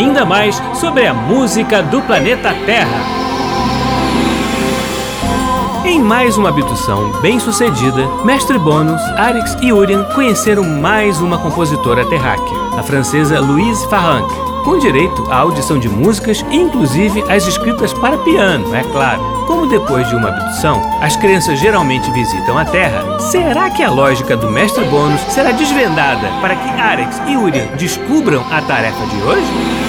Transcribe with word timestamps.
ainda 0.00 0.24
mais 0.24 0.60
sobre 0.74 1.06
a 1.06 1.12
música 1.12 1.82
do 1.82 2.00
planeta 2.00 2.54
Terra. 2.64 3.20
Em 5.84 6.00
mais 6.00 6.38
uma 6.38 6.48
abdução 6.48 7.10
bem 7.20 7.38
sucedida, 7.38 8.06
Mestre 8.24 8.58
Bônus, 8.58 9.02
Arix 9.18 9.56
e 9.60 9.72
Urien 9.72 10.02
conheceram 10.14 10.64
mais 10.64 11.20
uma 11.20 11.36
compositora 11.36 12.06
terráquea, 12.06 12.56
a 12.78 12.82
francesa 12.82 13.40
Louise 13.40 13.86
Farranc, 13.88 14.26
com 14.64 14.78
direito 14.78 15.26
à 15.30 15.38
audição 15.38 15.78
de 15.78 15.88
músicas, 15.88 16.44
inclusive 16.50 17.22
as 17.30 17.46
escritas 17.46 17.92
para 17.92 18.16
piano, 18.18 18.74
é 18.74 18.82
claro. 18.84 19.20
Como 19.46 19.66
depois 19.66 20.08
de 20.08 20.14
uma 20.14 20.28
abdução, 20.28 20.80
as 21.02 21.16
crianças 21.16 21.58
geralmente 21.58 22.10
visitam 22.12 22.56
a 22.56 22.64
Terra, 22.64 23.18
será 23.18 23.68
que 23.68 23.82
a 23.82 23.90
lógica 23.90 24.36
do 24.36 24.50
Mestre 24.50 24.84
Bônus 24.84 25.20
será 25.28 25.50
desvendada 25.50 26.28
para 26.40 26.56
que 26.56 26.68
Arix 26.80 27.20
e 27.26 27.36
Urien 27.36 27.68
descubram 27.76 28.42
a 28.50 28.62
tarefa 28.62 29.04
de 29.06 29.22
hoje? 29.22 29.79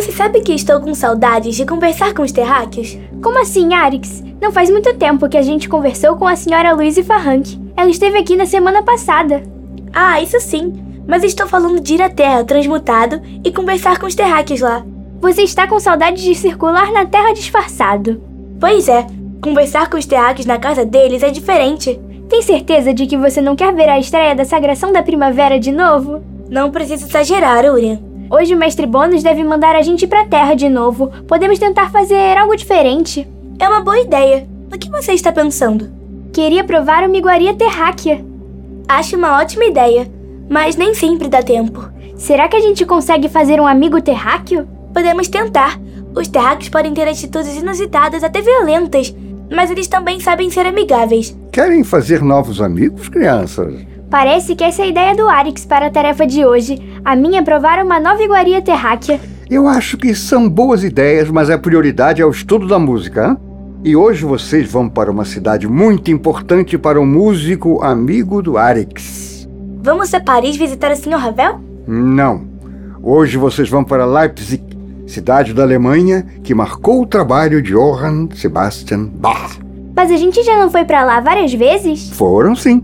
Você 0.00 0.12
sabe 0.12 0.40
que 0.40 0.54
estou 0.54 0.80
com 0.80 0.94
saudades 0.94 1.54
de 1.54 1.66
conversar 1.66 2.14
com 2.14 2.22
os 2.22 2.32
terráqueos? 2.32 2.96
Como 3.22 3.38
assim, 3.38 3.74
Arix? 3.74 4.24
Não 4.40 4.50
faz 4.50 4.70
muito 4.70 4.94
tempo 4.94 5.28
que 5.28 5.36
a 5.36 5.42
gente 5.42 5.68
conversou 5.68 6.16
com 6.16 6.26
a 6.26 6.34
senhora 6.34 6.72
Louise 6.72 7.02
Farrank. 7.02 7.60
Ela 7.76 7.90
esteve 7.90 8.16
aqui 8.16 8.34
na 8.34 8.46
semana 8.46 8.82
passada. 8.82 9.42
Ah, 9.92 10.18
isso 10.22 10.40
sim. 10.40 10.72
Mas 11.06 11.22
estou 11.22 11.46
falando 11.46 11.80
de 11.80 11.96
ir 11.96 12.00
à 12.00 12.08
Terra 12.08 12.42
transmutado 12.42 13.20
e 13.44 13.52
conversar 13.52 13.98
com 13.98 14.06
os 14.06 14.14
terráqueos 14.14 14.62
lá. 14.62 14.82
Você 15.20 15.42
está 15.42 15.66
com 15.66 15.78
saudade 15.78 16.24
de 16.24 16.34
circular 16.34 16.90
na 16.92 17.04
Terra 17.04 17.34
disfarçado. 17.34 18.22
Pois 18.58 18.88
é, 18.88 19.06
conversar 19.42 19.90
com 19.90 19.98
os 19.98 20.06
terráqueos 20.06 20.46
na 20.46 20.58
casa 20.58 20.82
deles 20.82 21.22
é 21.22 21.28
diferente. 21.28 22.00
Tem 22.26 22.40
certeza 22.40 22.94
de 22.94 23.06
que 23.06 23.18
você 23.18 23.42
não 23.42 23.54
quer 23.54 23.74
ver 23.74 23.90
a 23.90 23.98
estreia 23.98 24.34
da 24.34 24.46
Sagração 24.46 24.94
da 24.94 25.02
Primavera 25.02 25.60
de 25.60 25.70
novo? 25.70 26.22
Não 26.48 26.70
precisa 26.70 27.04
exagerar, 27.04 27.66
Urien. 27.66 28.09
Hoje 28.30 28.54
o 28.54 28.56
mestre 28.56 28.86
Bônus 28.86 29.24
deve 29.24 29.42
mandar 29.42 29.74
a 29.74 29.82
gente 29.82 30.06
pra 30.06 30.24
Terra 30.24 30.54
de 30.54 30.68
novo. 30.68 31.08
Podemos 31.26 31.58
tentar 31.58 31.90
fazer 31.90 32.38
algo 32.38 32.54
diferente. 32.54 33.28
É 33.58 33.68
uma 33.68 33.80
boa 33.80 33.98
ideia. 33.98 34.46
O 34.72 34.78
que 34.78 34.88
você 34.88 35.12
está 35.12 35.32
pensando? 35.32 35.90
Queria 36.32 36.62
provar 36.62 37.02
uma 37.02 37.16
iguaria 37.16 37.52
terráquea. 37.52 38.24
Acho 38.88 39.16
uma 39.16 39.40
ótima 39.40 39.64
ideia, 39.64 40.08
mas 40.48 40.76
nem 40.76 40.94
sempre 40.94 41.26
dá 41.26 41.42
tempo. 41.42 41.90
Será 42.14 42.46
que 42.46 42.54
a 42.54 42.60
gente 42.60 42.86
consegue 42.86 43.28
fazer 43.28 43.60
um 43.60 43.66
amigo 43.66 44.00
terráqueo? 44.00 44.64
Podemos 44.94 45.26
tentar. 45.26 45.80
Os 46.14 46.28
terráqueos 46.28 46.68
podem 46.68 46.94
ter 46.94 47.08
atitudes 47.08 47.56
inusitadas, 47.56 48.22
até 48.22 48.40
violentas, 48.40 49.12
mas 49.50 49.72
eles 49.72 49.88
também 49.88 50.20
sabem 50.20 50.50
ser 50.50 50.66
amigáveis. 50.66 51.36
Querem 51.50 51.82
fazer 51.82 52.22
novos 52.22 52.60
amigos, 52.60 53.08
crianças? 53.08 53.74
Parece 54.10 54.56
que 54.56 54.64
essa 54.64 54.82
é 54.82 54.86
a 54.86 54.88
ideia 54.88 55.14
do 55.14 55.28
Arix 55.28 55.64
para 55.64 55.86
a 55.86 55.90
tarefa 55.90 56.26
de 56.26 56.44
hoje. 56.44 56.82
A 57.04 57.14
minha 57.14 57.38
é 57.38 57.42
provar 57.42 57.78
uma 57.78 58.00
nova 58.00 58.20
iguaria 58.20 58.60
terráquea. 58.60 59.20
Eu 59.48 59.68
acho 59.68 59.96
que 59.96 60.12
são 60.16 60.48
boas 60.48 60.82
ideias, 60.82 61.30
mas 61.30 61.48
a 61.48 61.56
prioridade 61.56 62.20
é 62.20 62.26
o 62.26 62.30
estudo 62.30 62.66
da 62.66 62.76
música. 62.76 63.28
Hein? 63.28 63.36
E 63.84 63.94
hoje 63.94 64.24
vocês 64.24 64.68
vão 64.70 64.88
para 64.88 65.12
uma 65.12 65.24
cidade 65.24 65.68
muito 65.68 66.10
importante 66.10 66.76
para 66.76 67.00
um 67.00 67.06
músico 67.06 67.80
amigo 67.84 68.42
do 68.42 68.58
Arix. 68.58 69.48
Vamos 69.80 70.12
a 70.12 70.18
Paris 70.18 70.56
visitar 70.56 70.90
o 70.90 70.96
Sr. 70.96 71.16
Ravel? 71.16 71.60
Não. 71.86 72.42
Hoje 73.00 73.38
vocês 73.38 73.70
vão 73.70 73.84
para 73.84 74.04
Leipzig, 74.04 74.62
cidade 75.06 75.54
da 75.54 75.62
Alemanha 75.62 76.26
que 76.42 76.52
marcou 76.52 77.00
o 77.00 77.06
trabalho 77.06 77.62
de 77.62 77.72
Johann 77.72 78.28
Sebastian 78.34 79.04
Bach. 79.04 79.56
Mas 79.94 80.10
a 80.10 80.16
gente 80.16 80.42
já 80.42 80.58
não 80.58 80.68
foi 80.68 80.84
para 80.84 81.04
lá 81.04 81.20
várias 81.20 81.54
vezes? 81.54 82.10
Foram 82.10 82.56
sim. 82.56 82.82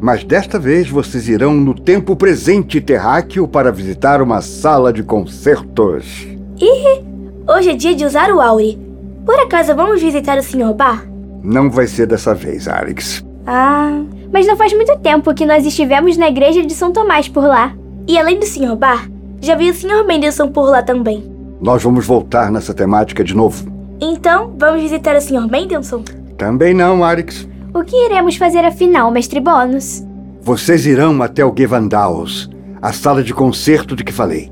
Mas 0.00 0.24
desta 0.24 0.58
vez 0.58 0.88
vocês 0.88 1.28
irão 1.28 1.52
no 1.52 1.74
tempo 1.74 2.16
presente 2.16 2.80
terráqueo 2.80 3.46
para 3.46 3.70
visitar 3.70 4.22
uma 4.22 4.40
sala 4.40 4.92
de 4.92 5.02
concertos. 5.02 6.26
Ih, 6.58 7.04
hoje 7.46 7.70
é 7.70 7.74
dia 7.74 7.94
de 7.94 8.06
usar 8.06 8.32
o 8.32 8.40
Auri. 8.40 8.78
Por 9.26 9.38
acaso 9.38 9.74
vamos 9.74 10.00
visitar 10.00 10.38
o 10.38 10.42
Sr. 10.42 10.72
Bar? 10.74 11.06
Não 11.42 11.70
vai 11.70 11.86
ser 11.86 12.06
dessa 12.06 12.34
vez, 12.34 12.66
Arix. 12.66 13.22
Ah, 13.46 14.00
mas 14.32 14.46
não 14.46 14.56
faz 14.56 14.72
muito 14.72 14.96
tempo 15.00 15.34
que 15.34 15.44
nós 15.44 15.66
estivemos 15.66 16.16
na 16.16 16.28
igreja 16.28 16.64
de 16.64 16.72
São 16.72 16.92
Tomás 16.92 17.28
por 17.28 17.44
lá. 17.44 17.74
E 18.08 18.18
além 18.18 18.38
do 18.38 18.46
Sr. 18.46 18.76
Bar, 18.76 19.06
já 19.42 19.54
vi 19.54 19.68
o 19.68 19.74
Sr. 19.74 20.06
Mendelssohn 20.06 20.48
por 20.48 20.70
lá 20.70 20.82
também. 20.82 21.30
Nós 21.60 21.82
vamos 21.82 22.06
voltar 22.06 22.50
nessa 22.50 22.72
temática 22.72 23.22
de 23.22 23.34
novo. 23.36 23.70
Então, 24.00 24.54
vamos 24.58 24.80
visitar 24.80 25.14
o 25.14 25.20
Sr. 25.20 25.46
Mendelssohn? 25.46 26.02
Também 26.38 26.72
não, 26.72 27.04
Arix. 27.04 27.46
O 27.72 27.84
que 27.84 27.94
iremos 27.94 28.34
fazer 28.34 28.64
afinal, 28.64 29.12
mestre 29.12 29.38
Bônus? 29.38 30.04
Vocês 30.42 30.86
irão 30.86 31.22
até 31.22 31.44
o 31.44 31.54
Gewandhaus, 31.56 32.50
a 32.82 32.92
sala 32.92 33.22
de 33.22 33.32
concerto 33.32 33.94
de 33.94 34.02
que 34.02 34.12
falei. 34.12 34.50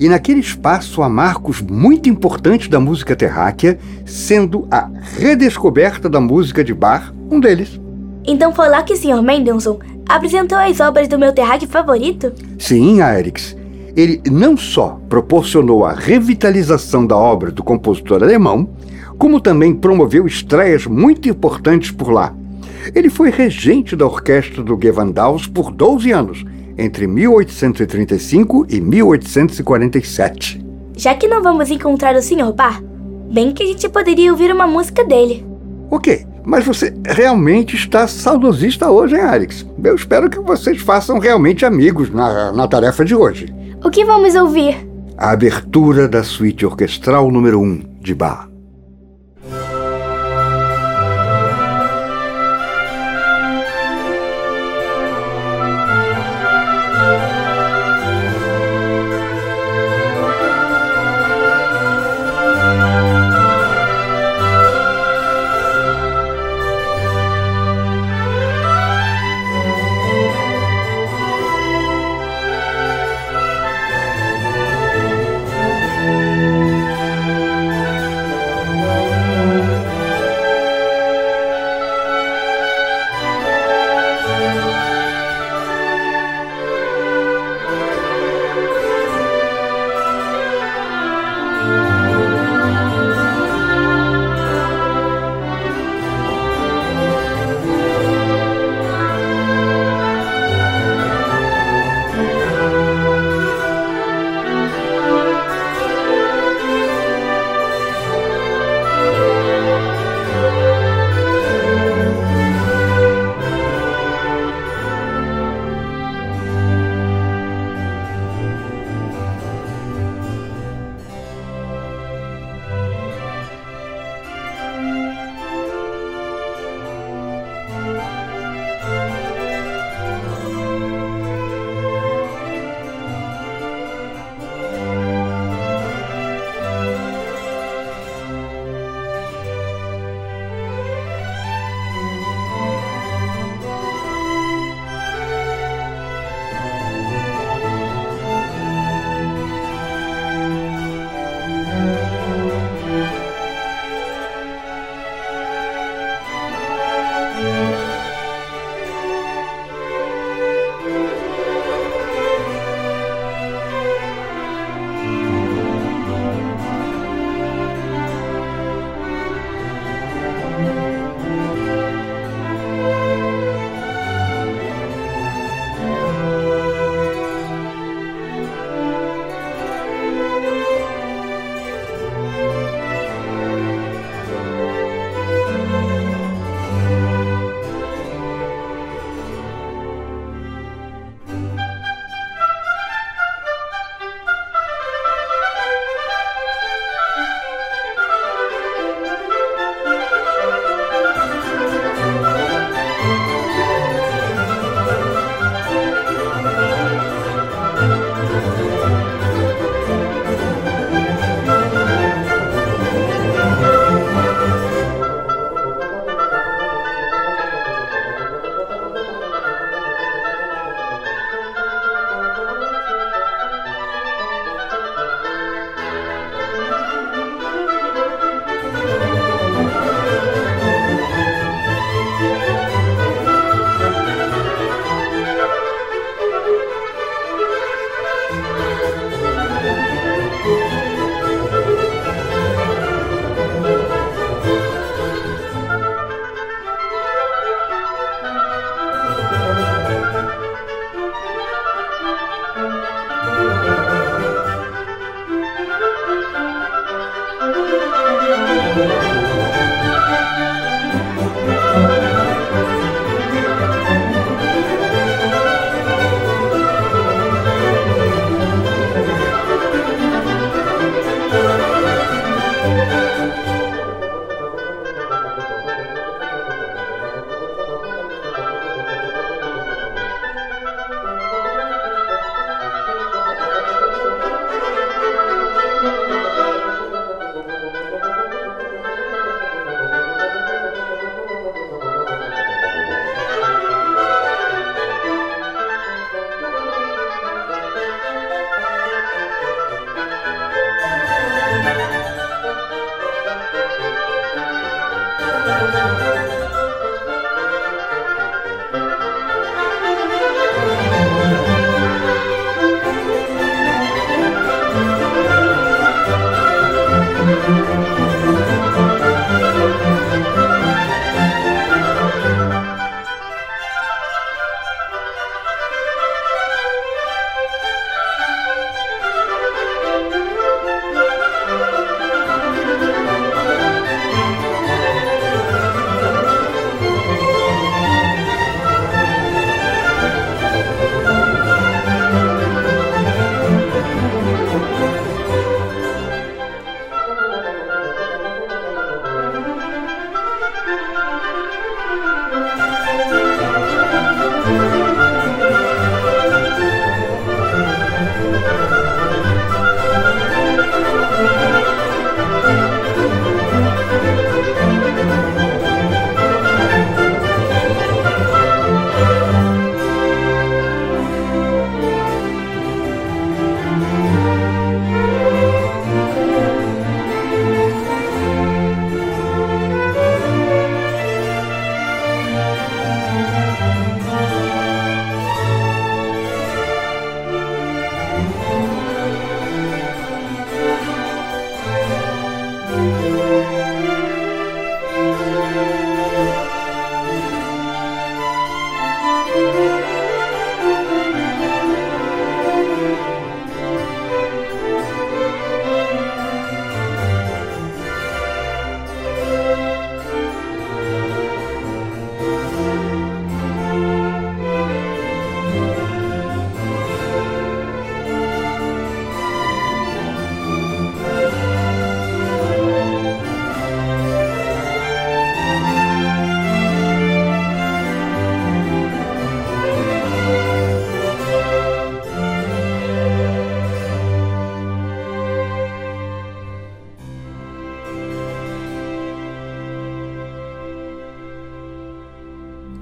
E 0.00 0.08
naquele 0.08 0.40
espaço 0.40 1.00
há 1.00 1.08
marcos 1.08 1.60
muito 1.60 2.08
importantes 2.08 2.66
da 2.66 2.80
música 2.80 3.14
terráquea, 3.14 3.78
sendo 4.04 4.66
a 4.72 4.90
redescoberta 5.16 6.08
da 6.08 6.20
música 6.20 6.64
de 6.64 6.74
Bach 6.74 7.12
um 7.30 7.38
deles. 7.38 7.80
Então 8.26 8.52
foi 8.52 8.68
lá 8.68 8.82
que 8.82 8.92
o 8.92 8.96
Sr. 8.96 9.22
Mendelssohn 9.22 9.78
apresentou 10.08 10.58
as 10.58 10.80
obras 10.80 11.06
do 11.06 11.16
meu 11.16 11.32
terráqueo 11.32 11.68
favorito? 11.68 12.32
Sim, 12.58 13.00
Arix. 13.00 13.56
Ele 13.96 14.20
não 14.28 14.56
só 14.56 15.00
proporcionou 15.08 15.84
a 15.84 15.92
revitalização 15.92 17.06
da 17.06 17.16
obra 17.16 17.52
do 17.52 17.62
compositor 17.62 18.20
alemão, 18.20 18.68
como 19.16 19.40
também 19.40 19.72
promoveu 19.72 20.26
estreias 20.26 20.86
muito 20.86 21.28
importantes 21.28 21.90
por 21.90 22.10
lá, 22.10 22.34
ele 22.94 23.10
foi 23.10 23.30
regente 23.30 23.94
da 23.94 24.06
orquestra 24.06 24.62
do 24.62 24.78
Gewandhaus 24.80 25.46
por 25.46 25.70
12 25.70 26.10
anos, 26.12 26.44
entre 26.76 27.06
1835 27.06 28.66
e 28.68 28.80
1847. 28.80 30.64
Já 30.96 31.14
que 31.14 31.28
não 31.28 31.42
vamos 31.42 31.70
encontrar 31.70 32.14
o 32.16 32.22
Sr. 32.22 32.52
Bar, 32.52 32.82
bem 33.30 33.52
que 33.52 33.62
a 33.62 33.66
gente 33.66 33.88
poderia 33.88 34.30
ouvir 34.30 34.52
uma 34.52 34.66
música 34.66 35.04
dele. 35.04 35.46
Ok, 35.90 36.26
mas 36.44 36.64
você 36.64 36.94
realmente 37.06 37.76
está 37.76 38.06
saudosista 38.08 38.90
hoje, 38.90 39.16
hein, 39.16 39.22
Alex? 39.22 39.66
Eu 39.82 39.94
espero 39.94 40.28
que 40.30 40.40
vocês 40.40 40.80
façam 40.80 41.18
realmente 41.18 41.64
amigos 41.64 42.10
na, 42.10 42.52
na 42.52 42.66
tarefa 42.66 43.04
de 43.04 43.14
hoje. 43.14 43.54
O 43.84 43.90
que 43.90 44.04
vamos 44.04 44.34
ouvir? 44.34 44.76
A 45.16 45.30
abertura 45.30 46.08
da 46.08 46.22
suíte 46.22 46.64
orquestral 46.66 47.30
número 47.30 47.60
1 47.60 47.98
de 48.00 48.14
Bach. 48.14 48.47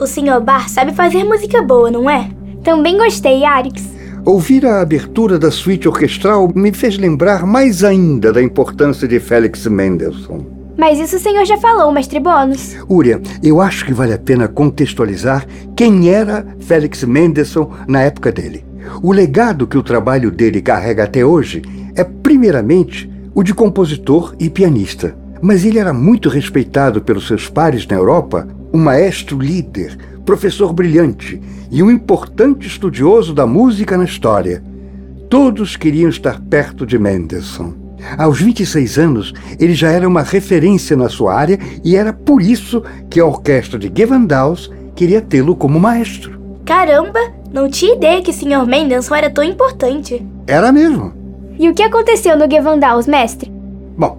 O 0.07 0.09
Sr. 0.09 0.41
Bar 0.41 0.69
sabe 0.69 0.95
fazer 0.95 1.25
música 1.25 1.61
boa, 1.61 1.91
não 1.91 2.09
é? 2.09 2.31
Também 2.63 2.97
gostei, 2.97 3.45
Arix. 3.45 3.83
Ouvir 4.25 4.65
a 4.65 4.81
abertura 4.81 5.37
da 5.37 5.51
suíte 5.51 5.89
orquestral 5.89 6.49
me 6.55 6.73
fez 6.73 6.97
lembrar 6.97 7.45
mais 7.45 7.83
ainda 7.83 8.33
da 8.33 8.41
importância 8.41 9.09
de 9.09 9.19
Felix 9.19 9.67
Mendelssohn. 9.67 10.45
Mas 10.79 11.01
isso 11.01 11.17
o 11.17 11.19
senhor 11.19 11.45
já 11.45 11.59
falou, 11.59 11.91
mestre 11.91 12.21
Bônus. 12.21 12.77
Úria, 12.89 13.21
eu 13.43 13.61
acho 13.61 13.85
que 13.85 13.93
vale 13.93 14.13
a 14.13 14.19
pena 14.19 14.47
contextualizar 14.47 15.45
quem 15.75 16.09
era 16.09 16.47
Felix 16.61 17.03
Mendelssohn 17.03 17.69
na 17.89 18.03
época 18.03 18.31
dele. 18.31 18.65
O 19.03 19.11
legado 19.11 19.67
que 19.67 19.77
o 19.77 19.83
trabalho 19.83 20.31
dele 20.31 20.63
carrega 20.63 21.03
até 21.03 21.25
hoje 21.25 21.63
é, 21.97 22.05
primeiramente, 22.05 23.11
o 23.35 23.43
de 23.43 23.53
compositor 23.53 24.37
e 24.39 24.49
pianista. 24.49 25.17
Mas 25.43 25.65
ele 25.65 25.81
era 25.81 25.93
muito 25.93 26.29
respeitado 26.29 27.03
pelos 27.03 27.27
seus 27.27 27.49
pares 27.49 27.85
na 27.89 27.97
Europa, 27.97 28.47
um 28.77 28.79
maestro 28.79 29.39
líder, 29.39 29.97
professor 30.27 30.71
brilhante 30.71 31.41
e 31.71 31.83
um 31.83 31.91
importante 31.91 32.67
estudioso 32.67 33.33
da 33.33 33.47
música 33.47 33.97
na 33.97 34.05
história. 34.05 34.63
Todos 35.31 35.77
queriam 35.77 36.11
estar 36.11 36.43
perto 36.43 36.85
de 36.85 36.99
Mendelssohn. 36.99 37.73
Aos 38.19 38.39
26 38.39 38.99
anos, 38.99 39.33
ele 39.59 39.75
já 39.75 39.91
era 39.91 40.07
uma 40.07 40.23
referência 40.23 40.95
na 40.95 41.09
sua 41.09 41.35
área 41.35 41.59
e 41.83 41.97
era 41.97 42.13
por 42.13 42.43
isso 42.43 42.83
que 43.09 43.19
a 43.19 43.25
orquestra 43.25 43.79
de 43.79 43.91
Gewandhaus 43.93 44.71
queria 44.95 45.23
tê-lo 45.23 45.57
como 45.57 45.81
maestro. 45.81 46.39
Caramba, 46.67 47.19
não 47.51 47.71
tinha 47.71 47.95
ideia 47.95 48.21
que 48.21 48.31
o 48.31 48.35
Sr. 48.35 48.67
Mendelssohn 48.67 49.17
era 49.17 49.31
tão 49.31 49.43
importante. 49.43 50.23
Era 50.47 50.71
mesmo. 50.71 51.15
E 51.59 51.67
o 51.71 51.75
que 51.75 51.83
aconteceu 51.83 52.37
no 52.37 52.49
Gewandhaus, 52.49 53.07
mestre? 53.07 53.51
Bom, 53.97 54.19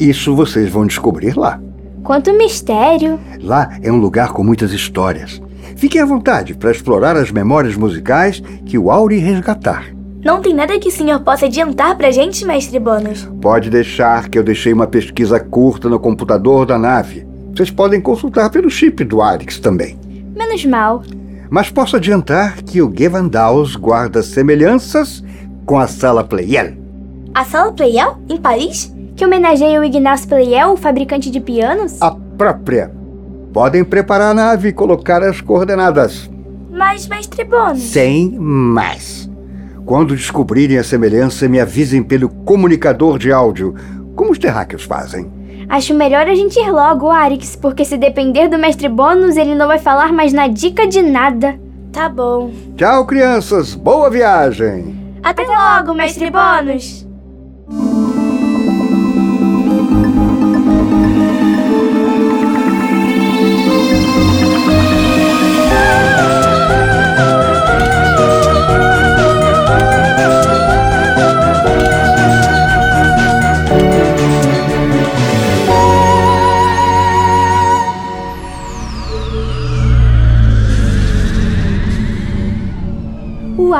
isso 0.00 0.34
vocês 0.34 0.70
vão 0.70 0.86
descobrir 0.86 1.36
lá. 1.36 1.60
Quanto 2.08 2.32
mistério. 2.32 3.20
Lá 3.38 3.68
é 3.82 3.92
um 3.92 3.98
lugar 3.98 4.32
com 4.32 4.42
muitas 4.42 4.72
histórias. 4.72 5.42
Fiquem 5.76 6.00
à 6.00 6.06
vontade 6.06 6.54
para 6.54 6.70
explorar 6.70 7.14
as 7.18 7.30
memórias 7.30 7.76
musicais 7.76 8.42
que 8.64 8.78
o 8.78 8.90
Auri 8.90 9.18
resgatar. 9.18 9.94
Não 10.24 10.40
tem 10.40 10.54
nada 10.54 10.78
que 10.78 10.88
o 10.88 10.90
senhor 10.90 11.20
possa 11.20 11.44
adiantar 11.44 11.98
pra 11.98 12.10
gente, 12.10 12.46
mestre 12.46 12.80
Bônus? 12.80 13.28
Pode 13.42 13.68
deixar 13.68 14.30
que 14.30 14.38
eu 14.38 14.42
deixei 14.42 14.72
uma 14.72 14.86
pesquisa 14.86 15.38
curta 15.38 15.86
no 15.86 16.00
computador 16.00 16.64
da 16.64 16.78
nave. 16.78 17.26
Vocês 17.54 17.70
podem 17.70 18.00
consultar 18.00 18.48
pelo 18.48 18.70
chip 18.70 19.04
do 19.04 19.20
Arix 19.20 19.58
também. 19.58 19.98
Menos 20.34 20.64
mal. 20.64 21.02
Mas 21.50 21.70
posso 21.70 21.96
adiantar 21.96 22.62
que 22.62 22.80
o 22.80 22.90
Gewandhaus 22.90 23.76
guarda 23.76 24.22
semelhanças 24.22 25.22
com 25.66 25.78
a 25.78 25.86
Sala 25.86 26.24
Pleyel. 26.24 26.72
A 27.34 27.44
Sala 27.44 27.70
Pleyel? 27.70 28.16
Em 28.30 28.38
Paris? 28.38 28.96
Que 29.18 29.24
homenageia 29.24 29.80
o 29.80 29.84
Ignacio 29.84 30.28
Pleyel, 30.28 30.74
o 30.74 30.76
fabricante 30.76 31.28
de 31.28 31.40
pianos? 31.40 32.00
A 32.00 32.12
própria. 32.12 32.92
Podem 33.52 33.82
preparar 33.82 34.30
a 34.30 34.34
nave 34.34 34.68
e 34.68 34.72
colocar 34.72 35.24
as 35.24 35.40
coordenadas. 35.40 36.30
Mas, 36.70 37.08
mestre 37.08 37.42
Bônus... 37.42 37.80
Sem 37.80 38.38
mais. 38.38 39.28
Quando 39.84 40.14
descobrirem 40.14 40.78
a 40.78 40.84
semelhança, 40.84 41.48
me 41.48 41.58
avisem 41.58 42.00
pelo 42.00 42.28
comunicador 42.28 43.18
de 43.18 43.32
áudio, 43.32 43.74
como 44.14 44.30
os 44.30 44.38
terráqueos 44.38 44.84
fazem. 44.84 45.28
Acho 45.68 45.94
melhor 45.94 46.28
a 46.28 46.34
gente 46.36 46.56
ir 46.56 46.70
logo, 46.70 47.10
Arix, 47.10 47.56
porque 47.56 47.84
se 47.84 47.96
depender 47.96 48.46
do 48.46 48.56
mestre 48.56 48.88
Bônus, 48.88 49.36
ele 49.36 49.56
não 49.56 49.66
vai 49.66 49.80
falar 49.80 50.12
mais 50.12 50.32
na 50.32 50.46
dica 50.46 50.86
de 50.86 51.02
nada. 51.02 51.58
Tá 51.92 52.08
bom. 52.08 52.52
Tchau, 52.76 53.04
crianças. 53.04 53.74
Boa 53.74 54.08
viagem. 54.08 54.96
Até, 55.24 55.42
Até 55.42 55.52
logo, 55.52 55.92
mestre 55.92 56.30
Bônus. 56.30 57.07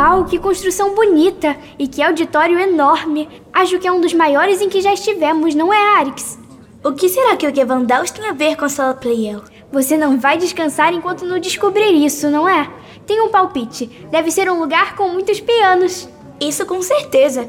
Uau, 0.09 0.25
que 0.25 0.39
construção 0.39 0.95
bonita! 0.95 1.55
E 1.79 1.87
que 1.87 2.03
auditório 2.03 2.59
enorme! 2.59 3.29
Acho 3.53 3.79
que 3.79 3.87
é 3.87 3.93
um 3.93 4.01
dos 4.01 4.15
maiores 4.15 4.63
em 4.63 4.69
que 4.71 4.81
já 4.81 4.95
estivemos, 4.95 5.55
não 5.55 5.71
é, 5.71 5.99
Arix? 5.99 6.39
O 6.83 6.93
que 6.93 7.11
será 7.11 7.37
que 7.37 7.47
o 7.47 7.55
Gewandhaus 7.55 8.11
tem 8.11 8.27
a 8.27 8.33
ver 8.33 8.57
com 8.57 8.65
a 8.65 8.71
sala 8.71 8.95
Playel? 8.95 9.43
Você 9.71 9.99
não 9.99 10.19
vai 10.19 10.39
descansar 10.39 10.95
enquanto 10.95 11.27
não 11.27 11.39
descobrir 11.39 11.93
isso, 11.93 12.31
não 12.31 12.49
é? 12.49 12.71
Tem 13.07 13.21
um 13.21 13.29
palpite. 13.29 14.09
Deve 14.11 14.31
ser 14.31 14.51
um 14.51 14.59
lugar 14.59 14.97
com 14.97 15.11
muitos 15.11 15.41
pianos. 15.41 16.09
Isso 16.41 16.65
com 16.65 16.81
certeza. 16.81 17.47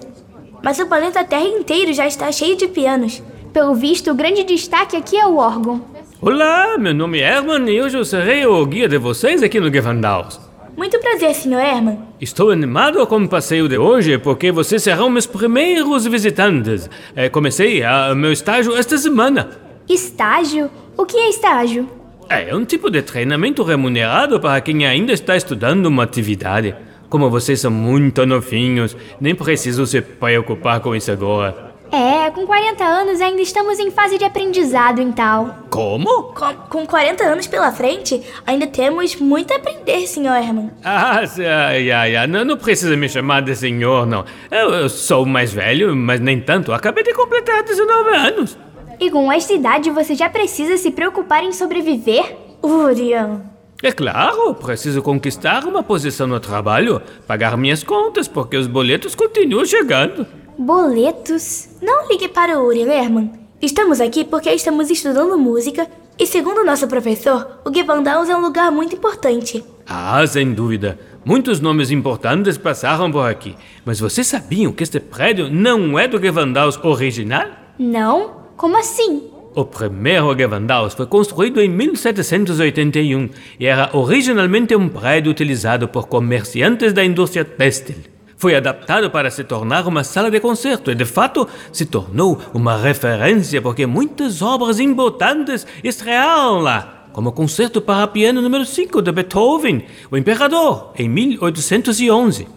Mas 0.62 0.80
o 0.80 0.86
planeta 0.86 1.24
Terra 1.24 1.48
inteiro 1.48 1.94
já 1.94 2.06
está 2.08 2.30
cheio 2.30 2.58
de 2.58 2.68
pianos. 2.68 3.24
Pelo 3.54 3.74
visto, 3.74 4.12
o 4.12 4.16
grande 4.16 4.44
destaque 4.44 4.98
aqui 4.98 5.16
é 5.16 5.26
o 5.26 5.38
órgão. 5.38 5.82
Olá, 6.22 6.78
meu 6.78 6.94
nome 6.94 7.22
é 7.22 7.38
Herman 7.38 7.70
e 7.70 7.82
hoje 7.82 7.98
eu 7.98 8.04
serei 8.04 8.46
o 8.46 8.66
guia 8.66 8.90
de 8.90 8.98
vocês 8.98 9.42
aqui 9.42 9.62
no 9.62 9.72
Gewandhaus. 9.72 10.49
Muito 10.80 10.98
prazer, 10.98 11.36
Sr. 11.36 11.60
Herman. 11.60 12.00
Estou 12.22 12.52
animado 12.52 13.06
com 13.06 13.18
o 13.18 13.28
passeio 13.28 13.68
de 13.68 13.78
hoje 13.78 14.18
porque 14.18 14.50
vocês 14.50 14.82
serão 14.82 15.10
meus 15.10 15.26
primeiros 15.26 16.06
visitantes. 16.06 16.90
É, 17.14 17.28
comecei 17.28 17.84
a, 17.84 18.16
meu 18.16 18.32
estágio 18.32 18.74
esta 18.74 18.98
semana. 18.98 19.50
Estágio? 19.90 20.72
O 20.96 21.06
que 21.06 21.18
é 21.18 21.30
estágio? 21.32 21.90
É 22.30 22.56
um 22.56 22.64
tipo 22.64 22.90
de 22.90 23.02
treinamento 23.02 23.62
remunerado 23.62 24.40
para 24.40 24.62
quem 24.62 24.88
ainda 24.88 25.12
está 25.12 25.36
estudando 25.36 25.88
uma 25.88 26.04
atividade. 26.04 26.74
Como 27.10 27.30
vocês 27.30 27.60
são 27.60 27.72
muito 27.72 28.26
novinhos, 28.26 28.96
nem 29.20 29.36
preciso 29.36 29.86
se 29.86 30.00
preocupar 30.00 30.80
com 30.80 30.96
isso 30.96 31.12
agora. 31.12 31.69
É, 31.92 32.30
com 32.30 32.46
40 32.46 32.84
anos 32.84 33.20
ainda 33.20 33.42
estamos 33.42 33.80
em 33.80 33.90
fase 33.90 34.18
de 34.18 34.24
aprendizado 34.24 35.02
em 35.02 35.12
tal. 35.12 35.56
Como? 35.72 36.24
Com, 36.34 36.54
com 36.70 36.86
40 36.86 37.24
anos 37.24 37.48
pela 37.48 37.72
frente, 37.72 38.22
ainda 38.46 38.68
temos 38.68 39.16
muito 39.16 39.52
a 39.52 39.58
aprender, 39.58 40.06
Sr. 40.06 40.28
Herman. 40.28 40.72
Ah, 40.84 41.22
ai, 41.40 41.92
ai, 41.92 42.16
ai, 42.16 42.28
não, 42.28 42.46
não 42.46 42.58
precisa 42.58 42.96
me 42.96 43.10
chamar 43.10 43.42
de 43.42 43.56
senhor, 43.56 44.06
não. 44.06 44.24
Eu, 44.52 44.70
eu 44.70 44.90
sou 44.90 45.26
mais 45.26 45.52
velho, 45.52 45.96
mas 45.96 46.20
nem 46.20 46.40
tanto. 46.40 46.72
Acabei 46.72 47.04
de 47.04 47.14
completar 47.14 47.64
19 47.64 48.10
anos. 48.16 48.58
E 49.00 49.10
com 49.10 49.32
esta 49.32 49.54
idade 49.54 49.90
você 49.90 50.14
já 50.14 50.30
precisa 50.30 50.78
se 50.78 50.92
preocupar 50.92 51.44
em 51.44 51.52
sobreviver? 51.52 52.36
Urian. 52.62 53.42
É 53.82 53.92
claro, 53.92 54.54
preciso 54.56 55.02
conquistar 55.02 55.64
uma 55.64 55.82
posição 55.82 56.28
no 56.28 56.40
trabalho, 56.40 57.02
pagar 57.26 57.56
minhas 57.58 57.82
contas, 57.82 58.28
porque 58.28 58.58
os 58.58 58.68
boletos 58.68 59.16
continuam 59.16 59.66
chegando. 59.66 60.28
Boletos? 60.62 61.70
Não 61.82 62.10
ligue 62.10 62.28
para 62.28 62.60
o 62.60 62.66
Uri, 62.68 62.82
Herman. 62.82 63.32
Estamos 63.62 64.02
aqui 64.02 64.26
porque 64.26 64.52
estamos 64.52 64.90
estudando 64.90 65.38
música 65.38 65.88
e, 66.20 66.28
segundo 66.28 66.66
nosso 66.66 66.86
professor, 66.86 67.62
o 67.64 67.74
Gewandhaus 67.74 68.28
é 68.28 68.36
um 68.36 68.42
lugar 68.42 68.70
muito 68.70 68.94
importante. 68.94 69.64
Ah, 69.88 70.22
sem 70.28 70.52
dúvida. 70.52 71.00
Muitos 71.24 71.62
nomes 71.62 71.92
importantes 71.92 72.58
passaram 72.58 73.10
por 73.10 73.26
aqui. 73.26 73.56
Mas 73.86 74.02
vocês 74.02 74.28
sabiam 74.28 74.74
que 74.74 74.84
este 74.84 75.00
prédio 75.00 75.50
não 75.50 75.98
é 75.98 76.10
do 76.10 76.20
Gewandhaus 76.20 76.78
original? 76.84 77.48
Não? 77.80 78.32
Como 78.58 78.78
assim? 78.78 79.32
O 79.56 79.64
primeiro 79.64 80.36
Gewandhaus 80.38 80.94
foi 80.94 81.06
construído 81.06 81.62
em 81.62 81.70
1781 81.70 83.30
e 83.58 83.66
era 83.66 83.90
originalmente 83.94 84.76
um 84.76 84.90
prédio 84.90 85.32
utilizado 85.32 85.88
por 85.88 86.08
comerciantes 86.08 86.92
da 86.92 87.06
indústria 87.06 87.46
têxtil. 87.46 88.19
Foi 88.40 88.56
adaptado 88.56 89.12
para 89.12 89.30
se 89.30 89.44
tornar 89.44 89.86
uma 89.86 90.02
sala 90.02 90.32
de 90.32 90.40
concerto 90.40 90.90
e, 90.90 90.96
de 90.96 91.04
fato, 91.04 91.46
se 91.74 91.86
tornou 91.86 92.40
uma 92.54 92.78
referência 92.78 93.62
porque 93.62 93.86
muitas 93.86 94.42
obras 94.42 94.80
importantes 94.80 95.68
estrearam 95.84 96.60
lá, 96.60 97.10
como 97.12 97.28
o 97.28 97.34
Concerto 97.34 97.82
para 97.82 98.08
Piano 98.08 98.42
número 98.42 98.66
5 98.66 99.02
de 99.02 99.12
Beethoven, 99.12 99.84
O 100.10 100.16
Imperador, 100.16 100.94
em 100.98 101.10
1811. 101.10 102.48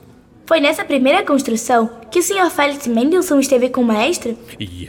Foi 0.47 0.61
nessa 0.61 0.85
primeira 0.85 1.25
construção 1.25 1.91
que 2.13 2.21
o 2.21 2.23
Sr. 2.23 2.49
Felix 2.49 2.87
Mendelssohn 2.87 3.41
esteve 3.41 3.69
com 3.69 3.81
o 3.81 3.85
maestro? 3.85 4.39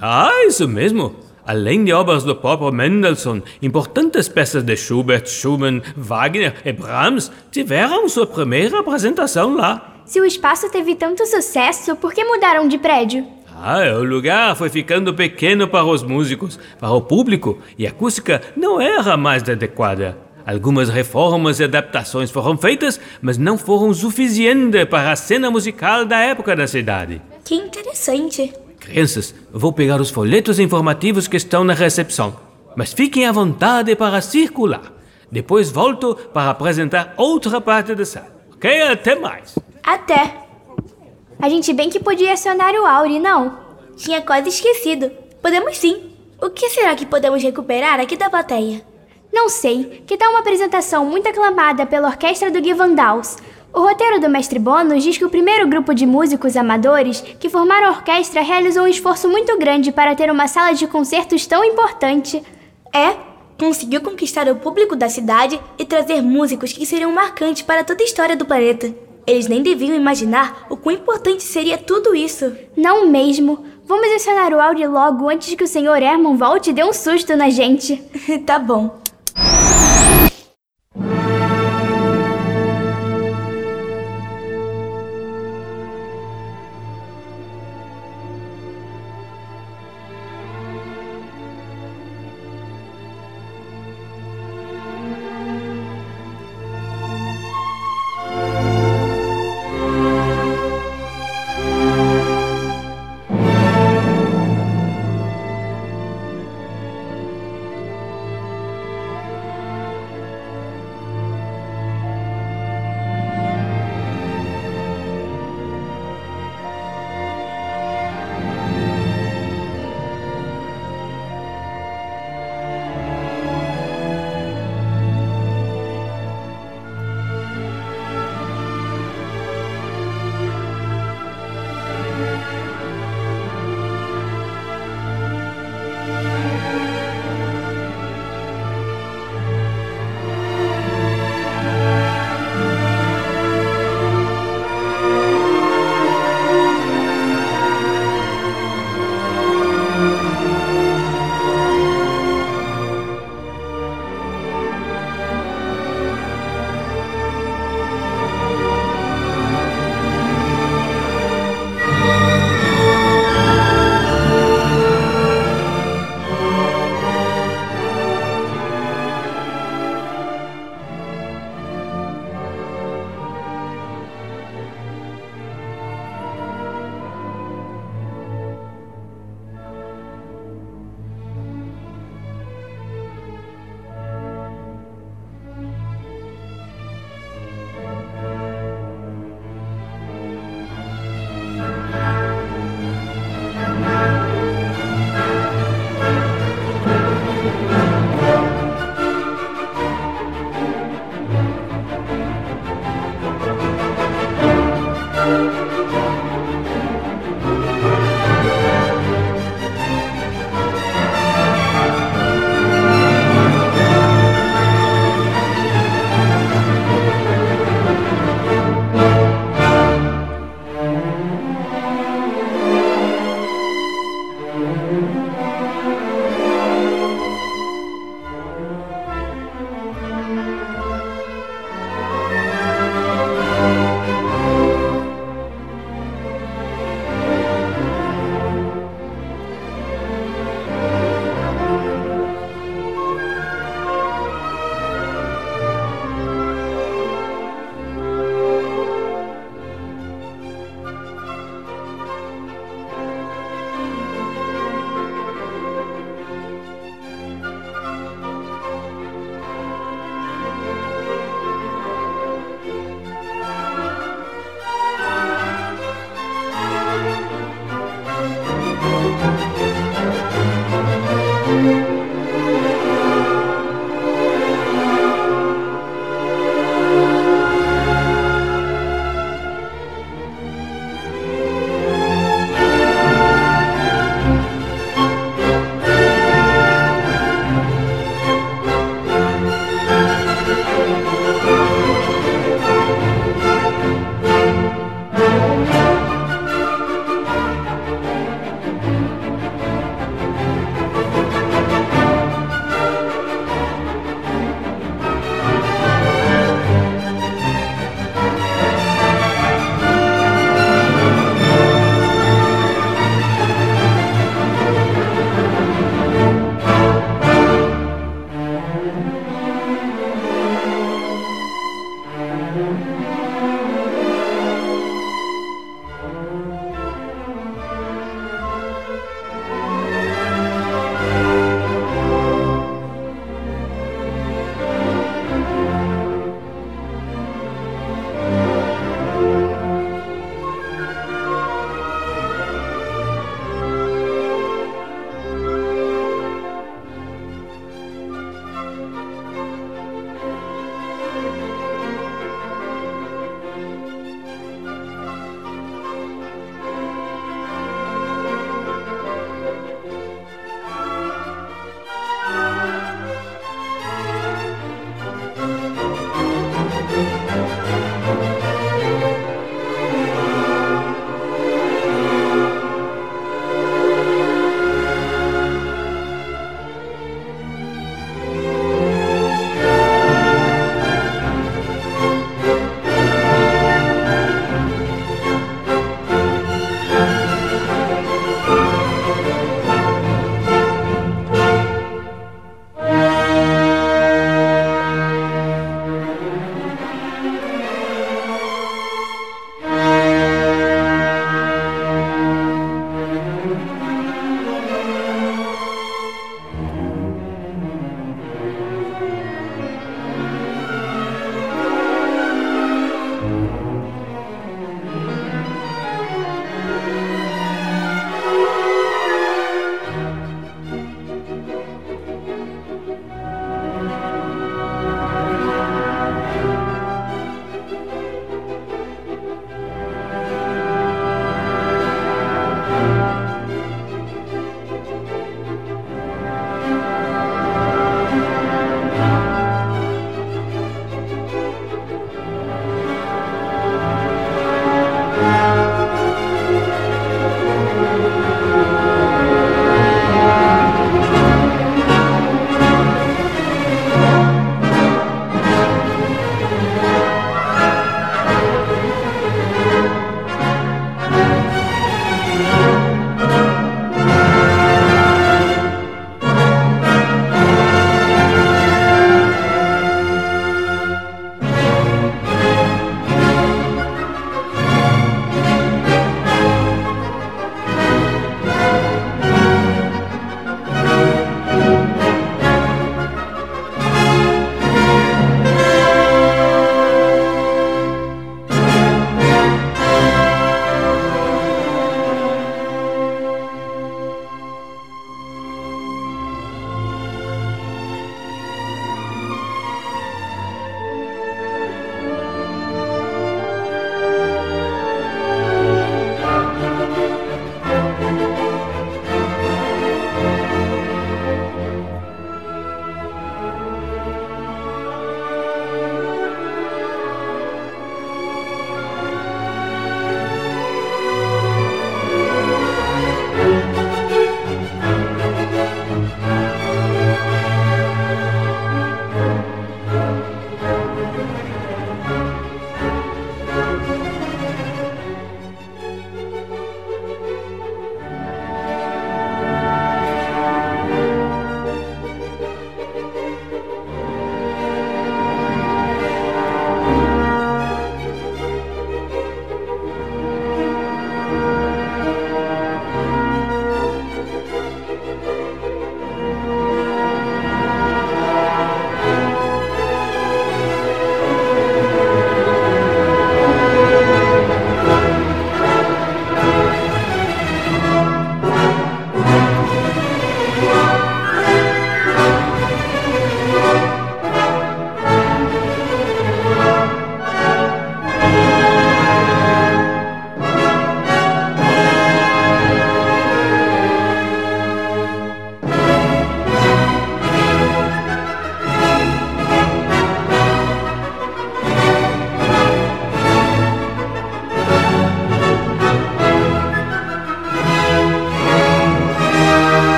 Ah, 0.00 0.44
isso 0.48 0.66
mesmo. 0.66 1.14
Além 1.46 1.84
de 1.84 1.92
obras 1.92 2.24
do 2.24 2.34
próprio 2.34 2.72
Mendelssohn, 2.72 3.42
importantes 3.62 4.28
peças 4.28 4.64
de 4.64 4.76
Schubert, 4.76 5.28
Schumann, 5.28 5.82
Wagner 5.96 6.54
e 6.64 6.72
Brahms 6.72 7.30
tiveram 7.52 8.08
sua 8.08 8.26
primeira 8.26 8.80
apresentação 8.80 9.54
lá. 9.54 9.89
Se 10.10 10.20
o 10.20 10.24
espaço 10.24 10.68
teve 10.68 10.96
tanto 10.96 11.24
sucesso, 11.24 11.94
por 11.94 12.12
que 12.12 12.24
mudaram 12.24 12.66
de 12.66 12.76
prédio? 12.76 13.24
Ah, 13.48 13.78
o 13.96 14.02
lugar 14.02 14.56
foi 14.56 14.68
ficando 14.68 15.14
pequeno 15.14 15.68
para 15.68 15.84
os 15.84 16.02
músicos, 16.02 16.58
para 16.80 16.90
o 16.90 17.00
público, 17.00 17.60
e 17.78 17.86
a 17.86 17.90
acústica 17.90 18.42
não 18.56 18.80
era 18.80 19.16
mais 19.16 19.48
adequada. 19.48 20.18
Algumas 20.44 20.88
reformas 20.88 21.60
e 21.60 21.64
adaptações 21.64 22.28
foram 22.28 22.58
feitas, 22.58 22.98
mas 23.22 23.38
não 23.38 23.56
foram 23.56 23.94
suficientes 23.94 24.84
para 24.86 25.12
a 25.12 25.14
cena 25.14 25.48
musical 25.48 26.04
da 26.04 26.18
época 26.18 26.56
da 26.56 26.66
cidade. 26.66 27.22
Que 27.44 27.54
interessante. 27.54 28.52
Crianças, 28.80 29.32
vou 29.52 29.72
pegar 29.72 30.00
os 30.00 30.10
folhetos 30.10 30.58
informativos 30.58 31.28
que 31.28 31.36
estão 31.36 31.62
na 31.62 31.72
recepção, 31.72 32.34
mas 32.74 32.92
fiquem 32.92 33.26
à 33.26 33.30
vontade 33.30 33.94
para 33.94 34.20
circular. 34.20 34.92
Depois 35.30 35.70
volto 35.70 36.16
para 36.34 36.50
apresentar 36.50 37.14
outra 37.16 37.60
parte 37.60 37.94
da 37.94 38.04
sala. 38.04 38.40
Ok? 38.52 38.82
Até 38.82 39.14
mais. 39.14 39.54
Até. 39.82 40.34
A 41.40 41.48
gente 41.48 41.72
bem 41.72 41.88
que 41.88 42.00
podia 42.00 42.32
acionar 42.32 42.74
o 42.74 42.84
Auri, 42.84 43.18
não? 43.18 43.58
Tinha 43.96 44.20
quase 44.20 44.48
esquecido. 44.48 45.10
Podemos 45.42 45.76
sim. 45.76 46.10
O 46.40 46.50
que 46.50 46.68
será 46.70 46.94
que 46.94 47.06
podemos 47.06 47.42
recuperar 47.42 48.00
aqui 48.00 48.16
da 48.16 48.30
plateia? 48.30 48.82
Não 49.32 49.48
sei. 49.48 50.02
Que 50.06 50.16
tal 50.16 50.30
uma 50.30 50.40
apresentação 50.40 51.04
muito 51.04 51.28
aclamada 51.28 51.86
pela 51.86 52.08
orquestra 52.08 52.50
do 52.50 52.62
Givandals? 52.62 53.36
O 53.72 53.80
roteiro 53.82 54.20
do 54.20 54.28
Mestre 54.28 54.58
Bônus 54.58 55.04
diz 55.04 55.16
que 55.16 55.24
o 55.24 55.30
primeiro 55.30 55.68
grupo 55.68 55.94
de 55.94 56.04
músicos 56.04 56.56
amadores 56.56 57.20
que 57.20 57.48
formaram 57.48 57.86
a 57.86 57.90
orquestra 57.90 58.42
realizou 58.42 58.82
um 58.82 58.88
esforço 58.88 59.28
muito 59.28 59.56
grande 59.58 59.92
para 59.92 60.14
ter 60.16 60.30
uma 60.30 60.48
sala 60.48 60.72
de 60.72 60.88
concertos 60.88 61.46
tão 61.46 61.64
importante. 61.64 62.42
É, 62.92 63.16
conseguiu 63.58 64.00
conquistar 64.00 64.48
o 64.48 64.56
público 64.56 64.96
da 64.96 65.08
cidade 65.08 65.60
e 65.78 65.84
trazer 65.84 66.20
músicos 66.20 66.72
que 66.72 66.84
seriam 66.84 67.12
marcantes 67.12 67.62
para 67.62 67.84
toda 67.84 68.02
a 68.02 68.06
história 68.06 68.36
do 68.36 68.44
planeta. 68.44 68.92
Eles 69.30 69.46
nem 69.46 69.62
deviam 69.62 69.94
imaginar 69.94 70.66
o 70.68 70.76
quão 70.76 70.96
importante 70.96 71.44
seria 71.44 71.78
tudo 71.78 72.16
isso. 72.16 72.52
Não 72.76 73.06
mesmo. 73.06 73.64
Vamos 73.86 74.12
acionar 74.12 74.52
o 74.52 74.60
Auri 74.60 74.84
logo 74.88 75.28
antes 75.28 75.54
que 75.54 75.62
o 75.62 75.68
Sr. 75.68 76.02
Herman 76.02 76.36
volte 76.36 76.70
e 76.70 76.72
dê 76.72 76.82
um 76.82 76.92
susto 76.92 77.36
na 77.36 77.48
gente. 77.48 78.02
tá 78.44 78.58
bom. 78.58 79.00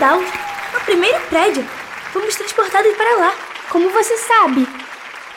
Givandal, 0.00 0.18
no 0.72 0.80
primeiro 0.86 1.20
prédio. 1.28 1.62
Fomos 2.10 2.34
transportados 2.34 2.96
para 2.96 3.16
lá. 3.16 3.34
Como 3.68 3.90
você 3.90 4.16
sabe? 4.16 4.66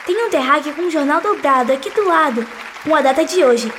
Tem 0.06 0.26
um 0.26 0.30
terráqueo 0.30 0.73
com 0.73 0.84
um 0.84 0.89
jornal 0.89 1.19
dobrado 1.19 1.73
aqui 1.73 1.89
do 1.89 2.08
lado, 2.08 2.47
com 2.82 2.95
a 2.95 3.02
data 3.02 3.26
de 3.26 3.43
hoje, 3.43 3.71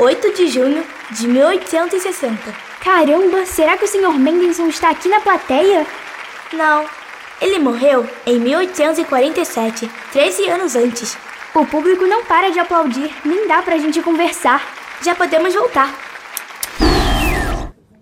8 0.00 0.32
de 0.34 0.48
junho 0.48 0.84
de 1.12 1.28
1860. 1.28 2.52
Caramba, 2.80 3.46
será 3.46 3.76
que 3.76 3.84
o 3.84 3.88
Sr. 3.88 4.18
Mendelssohn 4.18 4.68
está 4.68 4.90
aqui 4.90 5.08
na 5.08 5.20
plateia? 5.20 5.86
Não, 6.52 6.86
ele 7.40 7.60
morreu 7.60 8.08
em 8.26 8.40
1847, 8.40 9.88
13 10.10 10.48
anos 10.48 10.74
antes. 10.74 11.16
O 11.54 11.64
público 11.64 12.04
não 12.04 12.24
para 12.24 12.50
de 12.50 12.58
aplaudir, 12.58 13.14
nem 13.24 13.46
dá 13.46 13.62
pra 13.62 13.78
gente 13.78 14.02
conversar. 14.02 14.60
Já 15.02 15.14
podemos 15.14 15.54
voltar. 15.54 15.88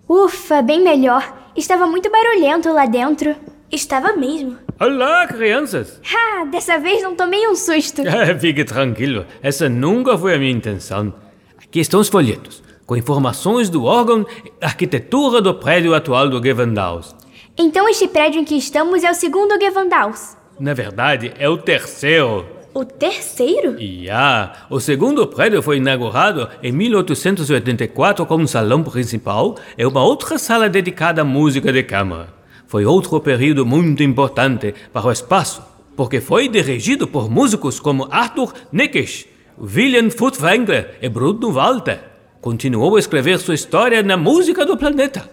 Ufa, 0.09 0.61
bem 0.61 0.81
melhor. 0.81 1.40
Estava 1.55 1.85
muito 1.85 2.09
barulhento 2.09 2.71
lá 2.71 2.85
dentro. 2.85 3.35
Estava 3.71 4.13
mesmo. 4.13 4.57
Olá, 4.79 5.27
crianças! 5.27 5.99
Ha, 6.13 6.45
dessa 6.45 6.79
vez 6.79 7.03
não 7.03 7.15
tomei 7.15 7.47
um 7.47 7.55
susto. 7.55 8.01
Fique 8.39 8.63
tranquilo, 8.63 9.25
essa 9.41 9.67
nunca 9.69 10.17
foi 10.17 10.35
a 10.35 10.37
minha 10.37 10.51
intenção. 10.51 11.13
Aqui 11.61 11.79
estão 11.79 11.99
os 11.99 12.09
folhetos, 12.09 12.63
com 12.85 12.95
informações 12.95 13.69
do 13.69 13.83
órgão 13.83 14.25
e 14.45 14.65
arquitetura 14.65 15.41
do 15.41 15.53
prédio 15.53 15.93
atual 15.93 16.29
do 16.29 16.41
Gewandhaus. 16.41 17.15
Então 17.57 17.87
este 17.87 18.07
prédio 18.07 18.41
em 18.41 18.45
que 18.45 18.55
estamos 18.55 19.03
é 19.03 19.11
o 19.11 19.15
segundo 19.15 19.59
Gewandhaus. 19.59 20.37
Na 20.59 20.73
verdade, 20.73 21.33
é 21.37 21.49
o 21.49 21.57
terceiro. 21.57 22.45
O 22.73 22.85
terceiro? 22.85 23.75
E 23.81 24.09
ah, 24.09 24.53
o 24.69 24.79
segundo 24.79 25.27
prédio 25.27 25.61
foi 25.61 25.77
inaugurado 25.77 26.47
em 26.63 26.71
1884 26.71 28.25
com 28.25 28.35
um 28.35 28.47
salão 28.47 28.81
principal 28.81 29.57
e 29.77 29.85
uma 29.85 30.01
outra 30.01 30.37
sala 30.37 30.69
dedicada 30.69 31.21
à 31.21 31.25
música 31.25 31.71
de 31.73 31.83
câmara. 31.83 32.33
Foi 32.67 32.85
outro 32.85 33.19
período 33.19 33.65
muito 33.65 34.01
importante 34.01 34.73
para 34.93 35.05
o 35.05 35.11
espaço, 35.11 35.61
porque 35.97 36.21
foi 36.21 36.47
dirigido 36.47 37.05
por 37.05 37.29
músicos 37.29 37.77
como 37.77 38.07
Arthur 38.09 38.53
Nikisch, 38.71 39.27
William 39.59 40.09
Furtwängler 40.09 40.97
e 41.01 41.09
Bruno 41.09 41.51
Walter. 41.51 41.99
Continuou 42.39 42.95
a 42.95 42.99
escrever 42.99 43.37
sua 43.39 43.55
história 43.55 44.01
na 44.01 44.15
música 44.15 44.65
do 44.65 44.77
planeta. 44.77 45.29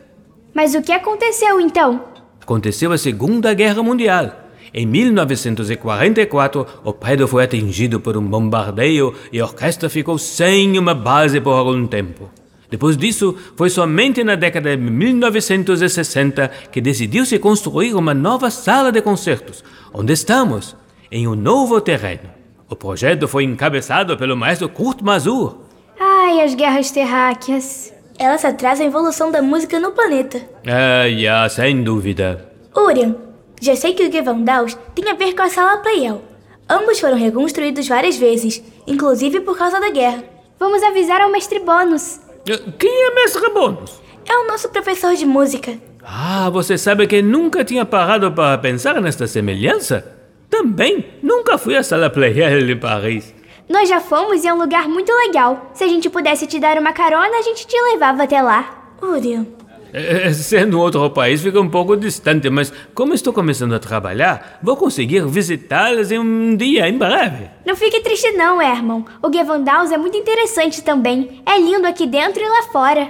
Mas 0.53 0.75
o 0.75 0.83
que 0.83 0.91
aconteceu 0.91 1.61
então? 1.61 2.05
Aconteceu 2.43 2.91
a 2.91 2.99
Segunda 2.99 3.55
Guerra 3.55 3.81
Mundial. 3.81 4.48
Em 4.73 4.87
1944, 4.87 6.67
o 6.85 6.93
prédio 6.93 7.27
foi 7.27 7.45
atingido 7.45 8.01
por 8.01 8.17
um 8.17 8.25
bombardeio 8.25 9.15
e 9.33 9.41
a 9.41 9.45
orquestra 9.45 9.89
ficou 9.89 10.19
sem 10.19 10.79
uma 10.79 10.95
base 10.95 11.41
por 11.41 11.53
algum 11.53 11.87
tempo. 11.87 12.31
Depois 12.71 12.97
disso, 12.97 13.35
foi 13.57 13.71
somente 13.71 14.23
na 14.23 14.35
década 14.35 14.77
de 14.77 14.83
1960 14.83 16.51
que 16.71 16.81
decidiu-se 16.81 17.39
construir 17.39 17.95
uma 17.95 18.13
nova 18.13 18.51
sala 18.51 18.93
de 18.93 19.01
concertos, 19.01 19.65
onde 19.93 20.13
estamos, 20.13 20.77
em 21.11 21.27
um 21.27 21.35
novo 21.35 21.81
terreno. 21.81 22.29
O 22.69 22.77
projeto 22.77 23.27
foi 23.27 23.45
encabeçado 23.45 24.19
pelo 24.19 24.37
maestro 24.37 24.69
Kurt 24.69 25.01
Masur. 25.01 25.63
Ai, 25.99 26.43
as 26.43 26.55
guerras 26.55 26.91
terráqueas. 26.91 27.95
Elas 28.19 28.45
atrasam 28.45 28.85
a 28.85 28.89
evolução 28.89 29.31
da 29.31 29.41
música 29.41 29.81
no 29.81 29.93
planeta. 29.93 30.43
Ah, 30.67 31.09
já, 31.09 31.49
sem 31.49 31.83
dúvida. 31.83 32.53
Urian, 32.77 33.17
já 33.61 33.75
sei 33.77 33.95
que 33.95 34.07
o 34.07 34.13
Gewandhaus 34.13 34.77
tem 34.95 35.09
a 35.11 35.15
ver 35.15 35.35
com 35.35 35.43
a 35.43 35.49
Sala 35.49 35.79
Playel. 35.79 36.23
Ambos 36.69 37.01
foram 37.01 37.17
reconstruídos 37.17 37.89
várias 37.89 38.17
vezes, 38.17 38.63
inclusive 38.87 39.41
por 39.41 39.57
causa 39.57 39.81
da 39.81 39.91
guerra. 39.91 40.23
Vamos 40.59 40.83
avisar 40.83 41.21
ao 41.21 41.31
mestre 41.31 41.61
Bônus. 41.61 42.21
Quem 42.79 43.07
é 43.07 43.15
Mestre 43.15 43.51
Bônus? 43.51 44.01
É 44.29 44.37
o 44.37 44.47
nosso 44.47 44.69
professor 44.69 45.15
de 45.15 45.25
música. 45.25 45.79
Ah, 46.03 46.51
você 46.51 46.77
sabe 46.79 47.07
que 47.07 47.21
nunca 47.23 47.65
tinha 47.65 47.85
parado 47.85 48.33
para 48.33 48.59
pensar 48.59 49.01
nesta 49.01 49.27
semelhança? 49.27 50.17
Também 50.49 51.07
nunca 51.23 51.59
fui 51.59 51.77
à 51.77 51.83
Sala 51.83 52.11
Playel 52.11 52.67
de 52.67 52.75
Paris. 52.77 53.35
Nós 53.69 53.89
já 53.89 54.01
fomos 54.01 54.45
e 54.45 54.49
é 54.49 54.53
um 54.53 54.59
lugar 54.59 54.89
muito 54.89 55.13
legal. 55.13 55.71
Se 55.75 55.85
a 55.85 55.89
gente 55.89 56.09
pudesse 56.09 56.47
te 56.47 56.59
dar 56.59 56.79
uma 56.79 56.93
carona, 56.93 57.37
a 57.39 57.43
gente 57.43 57.67
te 57.67 57.77
levava 57.93 58.23
até 58.23 58.41
lá. 58.41 58.95
Urian, 59.03 59.47
Eh, 59.93 60.33
Sendo 60.33 60.81
outro 60.81 61.09
país, 61.11 61.43
fica 61.43 61.61
um 61.61 61.69
pouco 61.69 61.97
distante, 61.97 62.49
mas 62.51 62.73
como 62.95 63.15
estou 63.15 63.33
começando 63.33 63.75
a 63.75 63.79
trabalhar, 63.79 64.59
vou 64.63 64.77
conseguir 64.77 65.27
visitá-las 65.27 66.11
em 66.11 66.19
um 66.19 66.57
dia, 66.57 66.89
em 66.89 66.97
breve. 66.97 67.49
Não 67.67 67.77
fique 67.77 68.01
triste 68.01 68.31
não, 68.33 68.61
Herman. 68.61 69.05
O 69.23 69.33
Gewandhaus 69.33 69.91
é 69.91 69.99
muito 69.99 70.17
interessante 70.17 70.83
também. 70.83 71.43
É 71.47 71.59
lindo 71.59 71.87
aqui 71.87 72.07
dentro 72.07 72.43
e 72.43 72.49
lá 72.49 72.63
fora. 72.65 73.09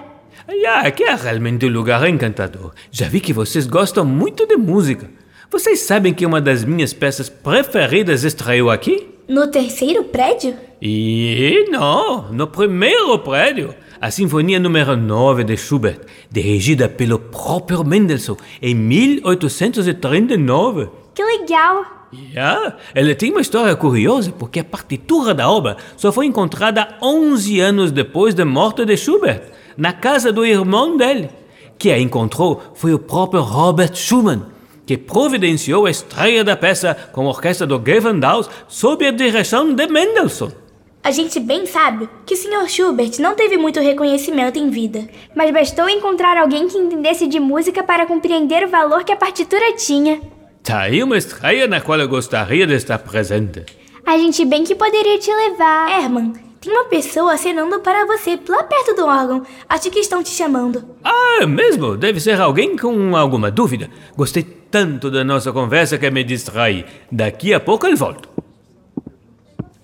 Ah, 0.67 0.81
aqui 0.87 1.05
é 1.05 1.15
realmente 1.15 1.67
um 1.67 1.71
lugar 1.71 2.09
encantador. 2.09 2.73
Já 2.91 3.07
vi 3.09 3.21
que 3.21 3.33
vocês 3.33 3.67
gostam 3.67 4.05
muito 4.05 4.47
de 4.47 4.57
música. 4.57 5.11
Vocês 5.51 5.81
sabem 5.81 6.13
que 6.15 6.27
uma 6.27 6.41
das 6.41 6.65
minhas 6.65 6.93
peças 6.93 7.29
preferidas 7.29 8.25
estreou 8.25 8.71
aqui? 8.71 9.15
no 9.29 9.47
terceiro 9.47 10.05
prédio? 10.05 10.57
E 10.81 11.67
não, 11.71 12.33
no 12.33 12.47
primeiro 12.47 13.19
prédio. 13.19 13.75
A 14.01 14.13
Sinfonia 14.13 14.61
número 14.61 14.97
9 14.97 15.43
de 15.43 15.57
Schubert, 15.57 15.99
dirigida 16.31 16.89
pelo 16.89 17.19
próprio 17.19 17.83
Mendelssohn 17.83 18.37
em 18.63 18.73
1839. 18.73 20.89
Que 21.13 21.25
legal! 21.25 21.85
Yeah. 22.13 22.77
Ela 22.95 23.17
tem 23.17 23.33
uma 23.33 23.41
história 23.41 23.75
curiosa 23.75 24.31
porque 24.31 24.61
a 24.61 24.65
partitura 24.65 25.35
da 25.35 25.51
obra 25.51 25.77
só 25.97 26.13
foi 26.13 26.27
encontrada 26.27 26.97
11 27.03 27.59
anos 27.59 27.91
depois 27.91 28.35
da 28.35 28.45
morte 28.45 28.85
de 28.85 28.97
Schubert, 28.97 29.43
na 29.77 29.93
casa 29.93 30.33
do 30.33 30.47
irmão 30.47 30.97
dele. 30.97 31.29
Que 31.77 31.91
a 31.91 31.99
encontrou 31.99 32.63
foi 32.75 32.95
o 32.95 33.01
próprio 33.01 33.43
Robert 33.43 33.97
Schumann, 33.97 34.45
que 34.87 34.97
providenciou 34.97 35.87
a 35.87 35.91
estreia 35.91 36.45
da 36.45 36.55
peça 36.57 36.97
com 37.13 37.27
a 37.27 37.31
orquestra 37.31 37.67
do 37.67 37.83
Gewandhaus 37.85 38.49
sob 38.69 39.05
a 39.05 39.11
direção 39.11 39.75
de 39.75 39.89
Mendelssohn. 39.89 40.68
A 41.09 41.11
gente 41.11 41.41
bem 41.41 41.65
sabe 41.65 42.07
que 42.27 42.35
o 42.35 42.37
Sr. 42.37 42.69
Schubert 42.69 43.13
não 43.19 43.35
teve 43.35 43.57
muito 43.57 43.81
reconhecimento 43.81 44.59
em 44.59 44.69
vida. 44.69 45.09
Mas 45.35 45.51
bastou 45.51 45.89
encontrar 45.89 46.37
alguém 46.37 46.69
que 46.69 46.77
entendesse 46.77 47.27
de 47.27 47.41
música 47.41 47.83
para 47.83 48.05
compreender 48.05 48.65
o 48.65 48.69
valor 48.69 49.03
que 49.05 49.13
a 49.13 49.17
partitura 49.17 49.73
tinha. 49.73 50.21
Tá 50.63 50.81
aí 50.81 51.03
uma 51.03 51.17
estreia 51.17 51.67
na 51.67 51.81
qual 51.81 51.99
eu 51.99 52.07
gostaria 52.07 52.67
de 52.67 52.75
estar 52.75 52.99
presente. 52.99 53.65
A 54.05 54.19
gente 54.19 54.45
bem 54.45 54.65
que 54.65 54.75
poderia 54.75 55.19
te 55.19 55.35
levar. 55.35 55.91
Herman, 55.91 56.35
tem 56.61 56.71
uma 56.71 56.85
pessoa 56.85 57.33
acenando 57.33 57.81
para 57.81 58.05
você 58.05 58.39
lá 58.47 58.63
perto 58.65 58.95
do 58.95 59.07
órgão. 59.07 59.47
Acho 59.67 59.91
que 59.91 60.01
estão 60.01 60.23
te 60.23 60.29
chamando. 60.29 60.85
Ah, 61.03 61.39
é 61.41 61.47
mesmo? 61.47 61.97
Deve 61.97 62.21
ser 62.21 62.39
alguém 62.39 62.77
com 62.77 63.17
alguma 63.17 63.51
dúvida. 63.51 63.89
Gostei 64.15 64.43
tanto 64.43 65.11
da 65.11 65.25
nossa 65.25 65.53
conversa 65.53 65.97
que 65.97 66.11
me 66.11 66.23
distraí. 66.23 66.85
Daqui 67.11 67.55
a 67.55 67.61
pouco 67.61 67.87
eu 67.87 67.97
volto. 67.97 68.38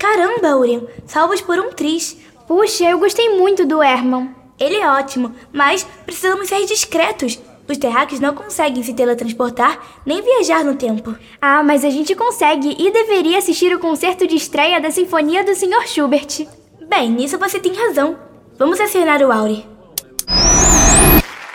Caramba, 0.05 0.55
Urian, 0.55 0.83
salvos 1.07 1.41
por 1.41 1.59
um 1.59 1.71
tris. 1.71 2.19
Puxa, 2.47 2.85
eu 2.85 2.99
gostei 2.99 3.39
muito 3.39 3.65
do 3.65 3.83
Herman. 3.83 4.29
Ele 4.61 4.77
é 4.77 4.87
ótimo, 4.87 5.35
mas 5.51 5.87
precisamos 6.05 6.47
ser 6.47 6.63
discretos. 6.67 7.41
Os 7.67 7.79
terráqueos 7.79 8.21
não 8.21 8.35
conseguem 8.35 8.83
se 8.83 8.93
teletransportar 8.93 9.81
nem 10.05 10.21
viajar 10.21 10.63
no 10.63 10.77
tempo. 10.77 11.17
Ah, 11.41 11.63
mas 11.63 11.87
a 11.87 11.89
gente 11.89 12.15
consegue 12.15 12.77
e 12.79 12.93
deveria 12.93 13.39
assistir 13.39 13.75
o 13.75 13.79
concerto 13.79 14.27
de 14.27 14.37
estreia 14.37 14.79
da 14.79 14.91
Sinfonia 14.91 15.43
do 15.43 15.55
Sr. 15.55 15.89
Schubert. 15.89 16.47
Bem, 16.87 17.11
nisso 17.11 17.39
você 17.39 17.59
tem 17.59 17.73
razão. 17.73 18.19
Vamos 18.59 18.79
acionar 18.81 19.23
o 19.23 19.33
Auri. 19.33 19.67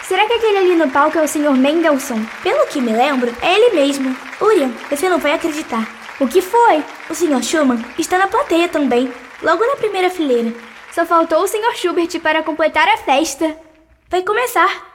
Será 0.08 0.26
que 0.26 0.34
aquele 0.34 0.58
ali 0.58 0.76
no 0.76 0.90
palco 0.90 1.20
é 1.20 1.24
o 1.24 1.28
Sr. 1.28 1.56
Mendelssohn? 1.56 2.26
Pelo 2.42 2.66
que 2.66 2.82
me 2.82 2.94
lembro, 2.94 3.32
é 3.44 3.54
ele 3.54 3.76
mesmo. 3.76 4.16
Urian, 4.42 4.72
você 4.90 5.08
não 5.08 5.20
vai 5.20 5.34
acreditar. 5.34 5.99
O 6.20 6.28
que 6.28 6.42
foi? 6.42 6.84
O 7.10 7.16
Sr. 7.16 7.42
Schumann 7.42 7.84
está 7.98 8.18
na 8.18 8.28
plateia 8.28 8.68
também, 8.68 9.12
logo 9.42 9.66
na 9.66 9.78
primeira 9.78 10.10
fileira. 10.10 10.54
Só 10.92 11.06
faltou 11.06 11.44
o 11.44 11.48
Sr. 11.48 11.76
Schubert 11.76 12.20
para 12.20 12.44
completar 12.44 12.88
a 12.90 12.98
festa. 12.98 13.56
Vai 14.10 14.22
começar. 14.24 14.89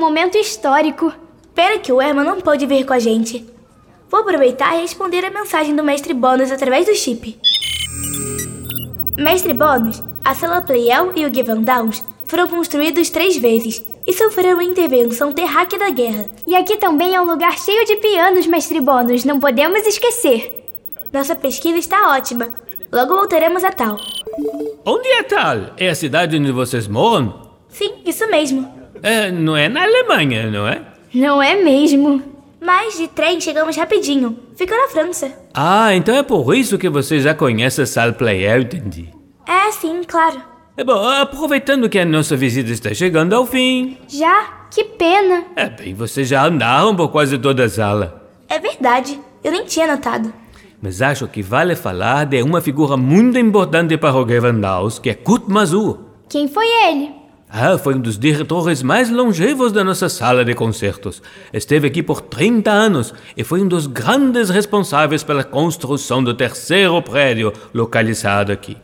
Momento 0.00 0.38
histórico. 0.38 1.12
Pena 1.54 1.78
que 1.78 1.92
o 1.92 2.00
Herman 2.00 2.24
não 2.24 2.40
pode 2.40 2.66
vir 2.66 2.86
com 2.86 2.94
a 2.94 2.98
gente. 2.98 3.46
Vou 4.08 4.20
aproveitar 4.20 4.76
e 4.76 4.80
responder 4.80 5.24
a 5.24 5.30
mensagem 5.30 5.76
do 5.76 5.84
Mestre 5.84 6.14
Bônus 6.14 6.50
através 6.50 6.86
do 6.86 6.94
chip. 6.94 7.38
Mestre 9.16 9.52
Bônus, 9.52 10.02
a 10.24 10.34
sala 10.34 10.62
Playel 10.62 11.12
e 11.14 11.26
o 11.26 11.32
Given 11.32 11.62
Downs 11.62 12.02
foram 12.24 12.48
construídos 12.48 13.10
três 13.10 13.36
vezes 13.36 13.84
e 14.06 14.12
sofreram 14.12 14.62
intervenção 14.62 15.32
terráquea 15.32 15.78
da 15.78 15.90
guerra. 15.90 16.30
E 16.46 16.56
aqui 16.56 16.76
também 16.78 17.14
é 17.14 17.20
um 17.20 17.26
lugar 17.26 17.58
cheio 17.58 17.84
de 17.84 17.96
pianos, 17.96 18.46
Mestre 18.46 18.80
Bônus, 18.80 19.24
não 19.24 19.38
podemos 19.38 19.86
esquecer. 19.86 20.66
Nossa 21.12 21.36
pesquisa 21.36 21.78
está 21.78 22.16
ótima. 22.16 22.48
Logo 22.90 23.14
voltaremos 23.14 23.62
a 23.62 23.70
Tal. 23.70 23.98
Onde 24.84 25.08
é 25.08 25.22
Tal? 25.22 25.74
É 25.76 25.90
a 25.90 25.94
cidade 25.94 26.36
onde 26.36 26.50
vocês 26.50 26.88
moram? 26.88 27.50
Sim, 27.68 27.92
isso 28.04 28.26
mesmo. 28.28 28.79
É, 29.02 29.30
não 29.30 29.56
é 29.56 29.68
na 29.68 29.82
Alemanha, 29.82 30.50
não 30.50 30.66
é? 30.66 30.82
Não 31.14 31.42
é 31.42 31.62
mesmo? 31.62 32.22
Mas 32.60 32.98
de 32.98 33.08
trem 33.08 33.40
chegamos 33.40 33.76
rapidinho. 33.76 34.38
Fica 34.56 34.76
na 34.76 34.88
França. 34.88 35.32
Ah, 35.54 35.94
então 35.94 36.14
é 36.14 36.22
por 36.22 36.54
isso 36.54 36.76
que 36.78 36.88
você 36.88 37.18
já 37.20 37.34
conhece 37.34 37.80
a 37.82 37.86
Salle 37.86 38.12
Player, 38.12 38.60
entendi. 38.60 39.08
É, 39.46 39.72
sim, 39.72 40.02
claro. 40.06 40.42
É 40.76 40.84
bom, 40.84 41.08
aproveitando 41.08 41.88
que 41.88 41.98
a 41.98 42.04
nossa 42.04 42.36
visita 42.36 42.70
está 42.70 42.94
chegando 42.94 43.34
ao 43.34 43.46
fim. 43.46 43.98
Já? 44.08 44.60
Que 44.70 44.84
pena. 44.84 45.44
É 45.56 45.68
bem, 45.68 45.94
vocês 45.94 46.28
já 46.28 46.46
andaram 46.46 46.94
por 46.94 47.08
quase 47.08 47.36
toda 47.38 47.64
a 47.64 47.68
sala. 47.68 48.30
É 48.48 48.58
verdade. 48.58 49.18
Eu 49.42 49.52
nem 49.52 49.64
tinha 49.64 49.86
notado. 49.86 50.32
Mas 50.80 51.02
acho 51.02 51.26
que 51.28 51.42
vale 51.42 51.74
falar 51.74 52.24
de 52.24 52.42
uma 52.42 52.60
figura 52.60 52.96
muito 52.96 53.38
importante 53.38 53.96
para 53.96 54.16
o 54.16 54.26
Gewandhaus, 54.26 54.98
que 54.98 55.10
é 55.10 55.14
Kurt 55.14 55.48
Masur. 55.48 55.98
Quem 56.28 56.46
foi 56.48 56.66
ele? 56.86 57.19
Ah, 57.52 57.76
foi 57.76 57.96
um 57.96 58.00
dos 58.00 58.16
diretores 58.16 58.80
mais 58.80 59.10
longevos 59.10 59.72
da 59.72 59.82
nossa 59.82 60.08
sala 60.08 60.44
de 60.44 60.54
concertos. 60.54 61.20
Esteve 61.52 61.88
aqui 61.88 62.00
por 62.00 62.20
30 62.20 62.70
anos 62.70 63.12
e 63.36 63.42
foi 63.42 63.60
um 63.60 63.66
dos 63.66 63.88
grandes 63.88 64.50
responsáveis 64.50 65.24
pela 65.24 65.42
construção 65.42 66.22
do 66.22 66.32
terceiro 66.32 67.02
prédio 67.02 67.52
localizado 67.74 68.52
aqui. 68.52 68.76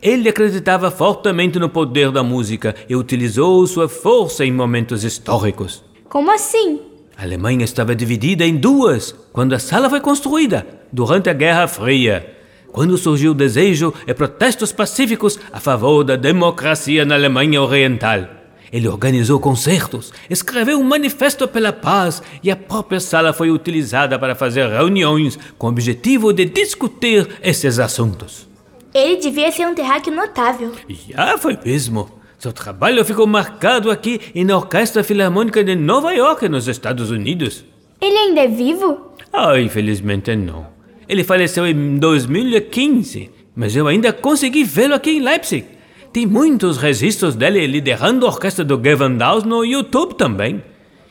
Ele 0.00 0.26
acreditava 0.26 0.90
fortemente 0.90 1.58
no 1.58 1.68
poder 1.68 2.10
da 2.10 2.22
música 2.22 2.74
e 2.88 2.96
utilizou 2.96 3.66
sua 3.66 3.90
força 3.90 4.42
em 4.42 4.52
momentos 4.52 5.04
históricos. 5.04 5.84
Como 6.08 6.32
assim? 6.32 6.80
A 7.14 7.24
Alemanha 7.24 7.64
estava 7.64 7.94
dividida 7.94 8.42
em 8.42 8.56
duas 8.56 9.14
quando 9.32 9.52
a 9.52 9.58
sala 9.58 9.90
foi 9.90 10.00
construída, 10.00 10.66
durante 10.90 11.28
a 11.28 11.34
Guerra 11.34 11.68
Fria. 11.68 12.37
Quando 12.72 12.98
surgiu 12.98 13.32
o 13.32 13.34
desejo 13.34 13.92
e 14.06 14.14
protestos 14.14 14.72
pacíficos 14.72 15.38
a 15.52 15.58
favor 15.58 16.04
da 16.04 16.16
democracia 16.16 17.04
na 17.04 17.14
Alemanha 17.14 17.62
Oriental. 17.62 18.38
Ele 18.70 18.86
organizou 18.86 19.40
concertos, 19.40 20.12
escreveu 20.28 20.78
um 20.78 20.84
manifesto 20.84 21.48
pela 21.48 21.72
paz 21.72 22.22
e 22.42 22.50
a 22.50 22.56
própria 22.56 23.00
sala 23.00 23.32
foi 23.32 23.50
utilizada 23.50 24.18
para 24.18 24.34
fazer 24.34 24.68
reuniões 24.68 25.38
com 25.56 25.66
o 25.66 25.70
objetivo 25.70 26.32
de 26.32 26.44
discutir 26.44 27.26
esses 27.42 27.78
assuntos. 27.78 28.46
Ele 28.92 29.16
devia 29.16 29.50
ser 29.50 29.66
um 29.66 29.74
terráqueo 29.74 30.14
notável. 30.14 30.72
Já 31.08 31.38
foi 31.38 31.58
mesmo. 31.64 32.10
Seu 32.38 32.52
trabalho 32.52 33.04
ficou 33.04 33.26
marcado 33.26 33.90
aqui 33.90 34.20
e 34.34 34.44
na 34.44 34.56
Orquestra 34.56 35.02
Filarmônica 35.02 35.64
de 35.64 35.74
Nova 35.74 36.12
York, 36.12 36.48
nos 36.48 36.68
Estados 36.68 37.10
Unidos. 37.10 37.64
Ele 38.00 38.16
ainda 38.16 38.42
é 38.42 38.48
vivo? 38.48 39.12
Ah, 39.32 39.58
infelizmente 39.58 40.36
não. 40.36 40.77
Ele 41.08 41.24
faleceu 41.24 41.66
em 41.66 41.96
2015, 41.96 43.30
mas 43.56 43.74
eu 43.74 43.86
ainda 43.86 44.12
consegui 44.12 44.62
vê-lo 44.62 44.94
aqui 44.94 45.12
em 45.12 45.20
Leipzig. 45.20 45.64
Tem 46.12 46.26
muitos 46.26 46.76
registros 46.76 47.34
dele 47.34 47.66
liderando 47.66 48.26
a 48.26 48.28
orquestra 48.28 48.64
do 48.64 48.80
Gewandhaus 48.80 49.44
no 49.44 49.64
YouTube 49.64 50.14
também. 50.14 50.62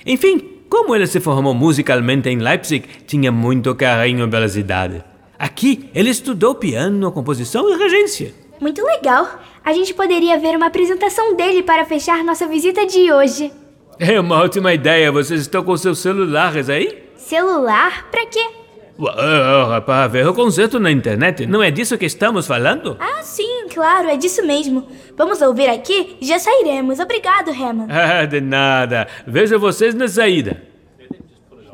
Enfim, 0.05 0.39
como 0.69 0.95
ele 0.95 1.07
se 1.07 1.19
formou 1.19 1.53
musicalmente 1.53 2.29
em 2.29 2.37
Leipzig, 2.37 2.85
tinha 3.07 3.31
muito 3.31 3.73
carinho 3.73 4.29
pela 4.29 4.47
cidade. 4.47 5.03
Aqui, 5.39 5.89
ele 5.95 6.09
estudou 6.09 6.55
piano, 6.55 7.11
composição 7.11 7.67
e 7.69 7.77
regência. 7.77 8.33
Muito 8.59 8.83
legal. 8.83 9.39
A 9.63 9.73
gente 9.73 9.93
poderia 9.93 10.37
ver 10.39 10.55
uma 10.55 10.67
apresentação 10.67 11.35
dele 11.35 11.63
para 11.63 11.85
fechar 11.85 12.23
nossa 12.23 12.47
visita 12.47 12.85
de 12.85 13.11
hoje. 13.11 13.51
É 13.99 14.19
uma 14.19 14.43
ótima 14.43 14.73
ideia. 14.73 15.11
Vocês 15.11 15.41
estão 15.41 15.63
com 15.63 15.75
seus 15.75 15.99
celulares 15.99 16.69
aí? 16.69 17.03
Celular? 17.15 18.07
Pra 18.11 18.25
quê? 18.25 18.56
Uh, 18.99 19.81
para 19.85 20.07
ver 20.07 20.27
o 20.27 20.33
concerto 20.33 20.79
na 20.79 20.91
internet. 20.91 21.45
Não 21.45 21.61
é 21.61 21.69
disso 21.69 21.97
que 21.97 22.05
estamos 22.05 22.47
falando? 22.47 22.97
Ah, 22.99 23.21
sim, 23.21 23.67
claro, 23.71 24.09
é 24.09 24.17
disso 24.17 24.45
mesmo. 24.45 24.87
Vamos 25.15 25.41
ouvir 25.41 25.69
aqui 25.69 26.17
e 26.19 26.25
já 26.25 26.39
sairemos. 26.39 26.99
Obrigado, 26.99 27.49
Herman. 27.51 27.87
Ah, 27.97 28.25
de 28.25 28.41
nada. 28.41 29.07
Vejo 29.25 29.59
vocês 29.59 29.93
na 29.93 30.07
saída. 30.07 30.61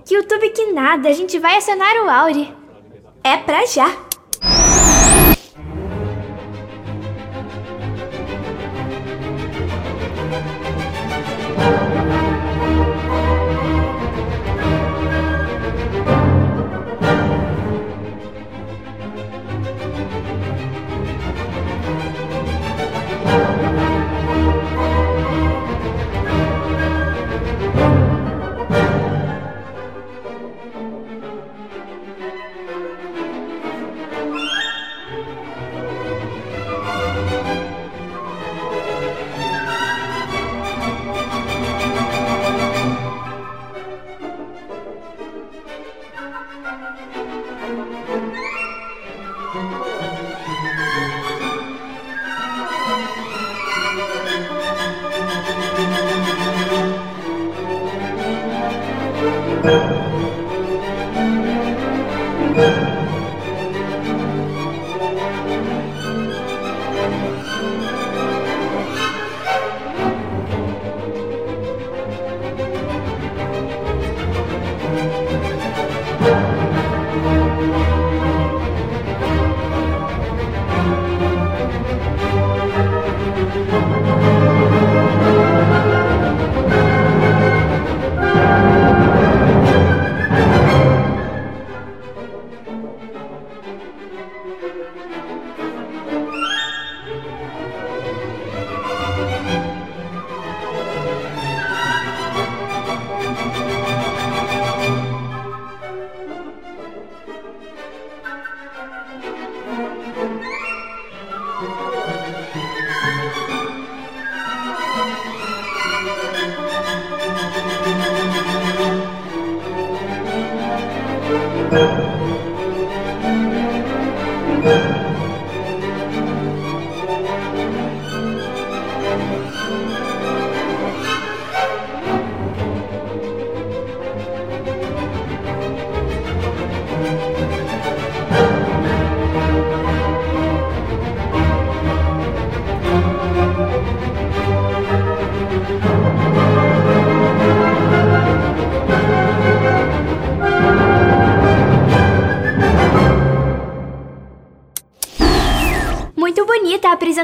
YouTube 0.09 0.49
que 0.49 0.73
nada. 0.73 1.07
A 1.09 1.13
gente 1.13 1.39
vai 1.39 1.57
acionar 1.57 1.95
o 2.03 2.09
Auri. 2.09 2.53
É 3.23 3.37
pra 3.37 3.65
já. 3.65 3.89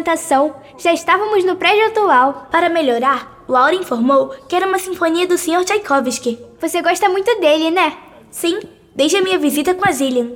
Apresentação. 0.09 0.55
Já 0.77 0.93
estávamos 0.93 1.43
no 1.43 1.55
prédio 1.55 1.87
atual. 1.87 2.47
Para 2.51 2.69
melhorar, 2.69 3.43
Laura 3.47 3.75
informou 3.75 4.29
que 4.47 4.55
era 4.55 4.67
uma 4.67 4.79
sinfonia 4.79 5.27
do 5.27 5.37
Sr. 5.37 5.63
Tchaikovsky. 5.63 6.39
Você 6.59 6.81
gosta 6.81 7.09
muito 7.09 7.39
dele, 7.39 7.69
né? 7.69 7.93
Sim, 8.31 8.59
desde 8.95 9.17
a 9.17 9.21
minha 9.21 9.37
visita 9.37 9.73
com 9.73 9.87
a 9.87 9.91
Zillian. 9.91 10.31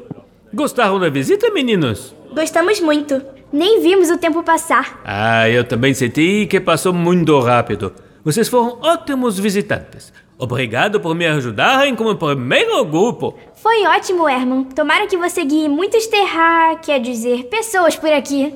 Gostaram 0.53 0.99
da 0.99 1.09
visita, 1.09 1.49
meninos? 1.51 2.13
Gostamos 2.33 2.79
muito. 2.79 3.21
Nem 3.51 3.81
vimos 3.81 4.09
o 4.09 4.17
tempo 4.17 4.43
passar. 4.43 5.01
Ah, 5.05 5.49
eu 5.49 5.63
também 5.63 5.93
senti 5.93 6.47
que 6.47 6.59
passou 6.59 6.93
muito 6.93 7.39
rápido. 7.39 7.93
Vocês 8.23 8.47
foram 8.47 8.79
ótimos 8.81 9.37
visitantes. 9.37 10.13
Obrigado 10.37 10.99
por 10.99 11.13
me 11.13 11.25
ajudarem 11.27 11.95
como 11.95 12.15
primeiro 12.15 12.83
grupo. 12.85 13.37
Foi 13.55 13.85
ótimo, 13.85 14.27
Herman. 14.27 14.63
Tomara 14.65 15.07
que 15.07 15.15
você 15.15 15.45
guie 15.45 15.69
muitos 15.69 16.07
terra, 16.07 16.75
quer 16.77 16.99
dizer, 16.99 17.45
pessoas 17.45 17.95
por 17.95 18.11
aqui. 18.11 18.53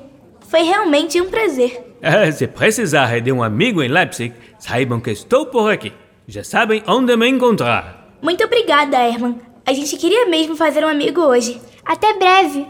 Foi 0.49 0.61
realmente 0.61 1.19
um 1.21 1.29
prazer. 1.29 1.95
Ah, 2.01 2.31
se 2.31 2.47
precisarem 2.47 3.21
de 3.21 3.31
um 3.31 3.43
amigo 3.43 3.83
em 3.83 3.87
Leipzig, 3.87 4.33
saibam 4.57 4.99
que 4.99 5.11
estou 5.11 5.47
por 5.47 5.71
aqui. 5.71 5.91
Já 6.27 6.43
sabem 6.43 6.83
onde 6.87 7.15
me 7.17 7.27
encontrar. 7.27 8.15
Muito 8.21 8.43
obrigada, 8.43 8.97
Herman. 8.97 9.39
A 9.65 9.73
gente 9.73 9.97
queria 9.97 10.25
mesmo 10.27 10.55
fazer 10.55 10.83
um 10.83 10.87
amigo 10.87 11.21
hoje. 11.21 11.59
Até 11.85 12.13
breve. 12.13 12.65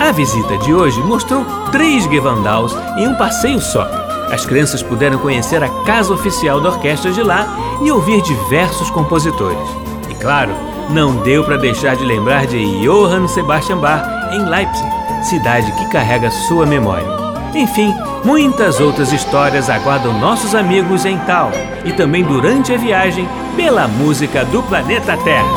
A 0.00 0.12
visita 0.12 0.56
de 0.58 0.72
hoje 0.72 1.00
mostrou 1.00 1.44
três 1.72 2.04
Gewandhaus 2.04 2.72
em 2.98 3.08
um 3.08 3.14
passeio 3.14 3.60
só. 3.60 3.82
As 4.30 4.44
crianças 4.44 4.82
puderam 4.82 5.18
conhecer 5.18 5.62
a 5.62 5.84
casa 5.84 6.12
oficial 6.12 6.60
da 6.60 6.68
orquestra 6.68 7.10
de 7.10 7.22
lá 7.22 7.46
e 7.82 7.90
ouvir 7.90 8.22
diversos 8.22 8.90
compositores. 8.90 9.68
E 10.10 10.14
claro, 10.14 10.52
não 10.90 11.16
deu 11.16 11.44
para 11.44 11.56
deixar 11.56 11.96
de 11.96 12.04
lembrar 12.04 12.46
de 12.46 12.58
Johann 12.80 13.28
Sebastian 13.28 13.78
Bach 13.78 14.02
em 14.32 14.44
Leipzig, 14.44 14.88
cidade 15.22 15.70
que 15.72 15.88
carrega 15.90 16.30
sua 16.30 16.64
memória. 16.64 17.06
Enfim, 17.54 17.94
muitas 18.24 18.80
outras 18.80 19.12
histórias 19.12 19.68
aguardam 19.68 20.18
nossos 20.18 20.54
amigos 20.54 21.04
em 21.04 21.18
Tal 21.20 21.50
e 21.84 21.92
também 21.92 22.24
durante 22.24 22.72
a 22.72 22.76
viagem 22.76 23.28
pela 23.56 23.88
música 23.88 24.44
do 24.44 24.62
planeta 24.62 25.16
Terra. 25.18 25.48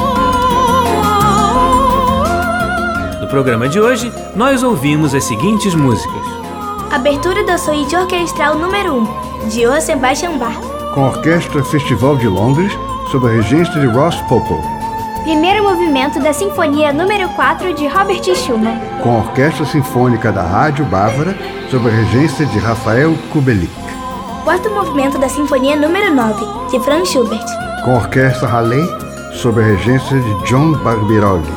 No 3.20 3.28
programa 3.28 3.70
de 3.70 3.80
hoje, 3.80 4.12
nós 4.36 4.64
ouvimos 4.64 5.14
as 5.14 5.24
seguintes 5.24 5.76
músicas: 5.76 6.26
Abertura 6.92 7.44
da 7.46 7.58
suíte 7.58 7.96
orquestral 7.96 8.56
número 8.56 8.96
1, 8.96 9.50
de 9.50 9.62
Johann 9.62 9.82
Sebastian 9.82 10.38
Bach. 10.38 10.58
Com 10.94 11.06
a 11.06 11.08
Orquestra 11.10 11.64
Festival 11.64 12.18
de 12.18 12.28
Londres, 12.28 12.72
sob 13.12 13.28
a 13.28 13.32
regência 13.32 13.80
de 13.80 13.88
Ross 13.88 14.16
Pople. 14.28 14.81
Primeiro 15.24 15.64
movimento 15.64 16.20
da 16.20 16.34
Sinfonia 16.34 16.92
número 16.92 17.30
4 17.30 17.76
de 17.76 17.88
Robert 17.88 18.24
Schumann. 18.36 18.80
Com 19.04 19.12
a 19.12 19.18
Orquestra 19.20 19.66
Sinfônica 19.66 20.32
da 20.32 20.42
Rádio 20.42 20.84
Bávara, 20.86 21.38
sob 21.70 21.88
a 21.88 21.92
regência 21.92 22.44
de 22.48 22.58
Rafael 22.58 23.16
Kubelik. 23.32 23.72
Quarto 24.44 24.72
movimento 24.72 25.20
da 25.20 25.30
Sinfonia 25.30 25.76
número 25.76 26.12
9, 26.16 26.72
de 26.72 26.80
Franz 26.84 27.10
Schubert. 27.10 27.46
Com 27.86 27.92
a 27.92 27.98
Orquestra 27.98 28.48
Halley, 28.48 28.84
sob 29.34 29.62
a 29.62 29.66
regência 29.66 30.20
de 30.20 30.34
John 30.46 30.72
Barbirolli. 30.84 31.54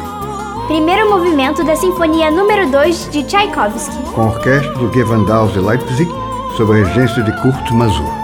Primeiro 0.67 1.09
movimento 1.09 1.65
da 1.65 1.75
Sinfonia 1.75 2.31
número 2.31 2.71
2 2.71 3.09
de 3.11 3.23
Tchaikovsky. 3.23 3.97
Com 4.13 4.21
a 4.21 4.27
Orquestra 4.27 4.75
do 4.75 4.93
Gewandhaus 4.93 5.55
de 5.55 5.61
Leipzig, 5.61 6.11
sob 6.59 6.71
a 6.71 6.85
regência 6.85 7.23
de 7.23 7.33
Kurt 7.41 7.71
Masur. 7.71 8.24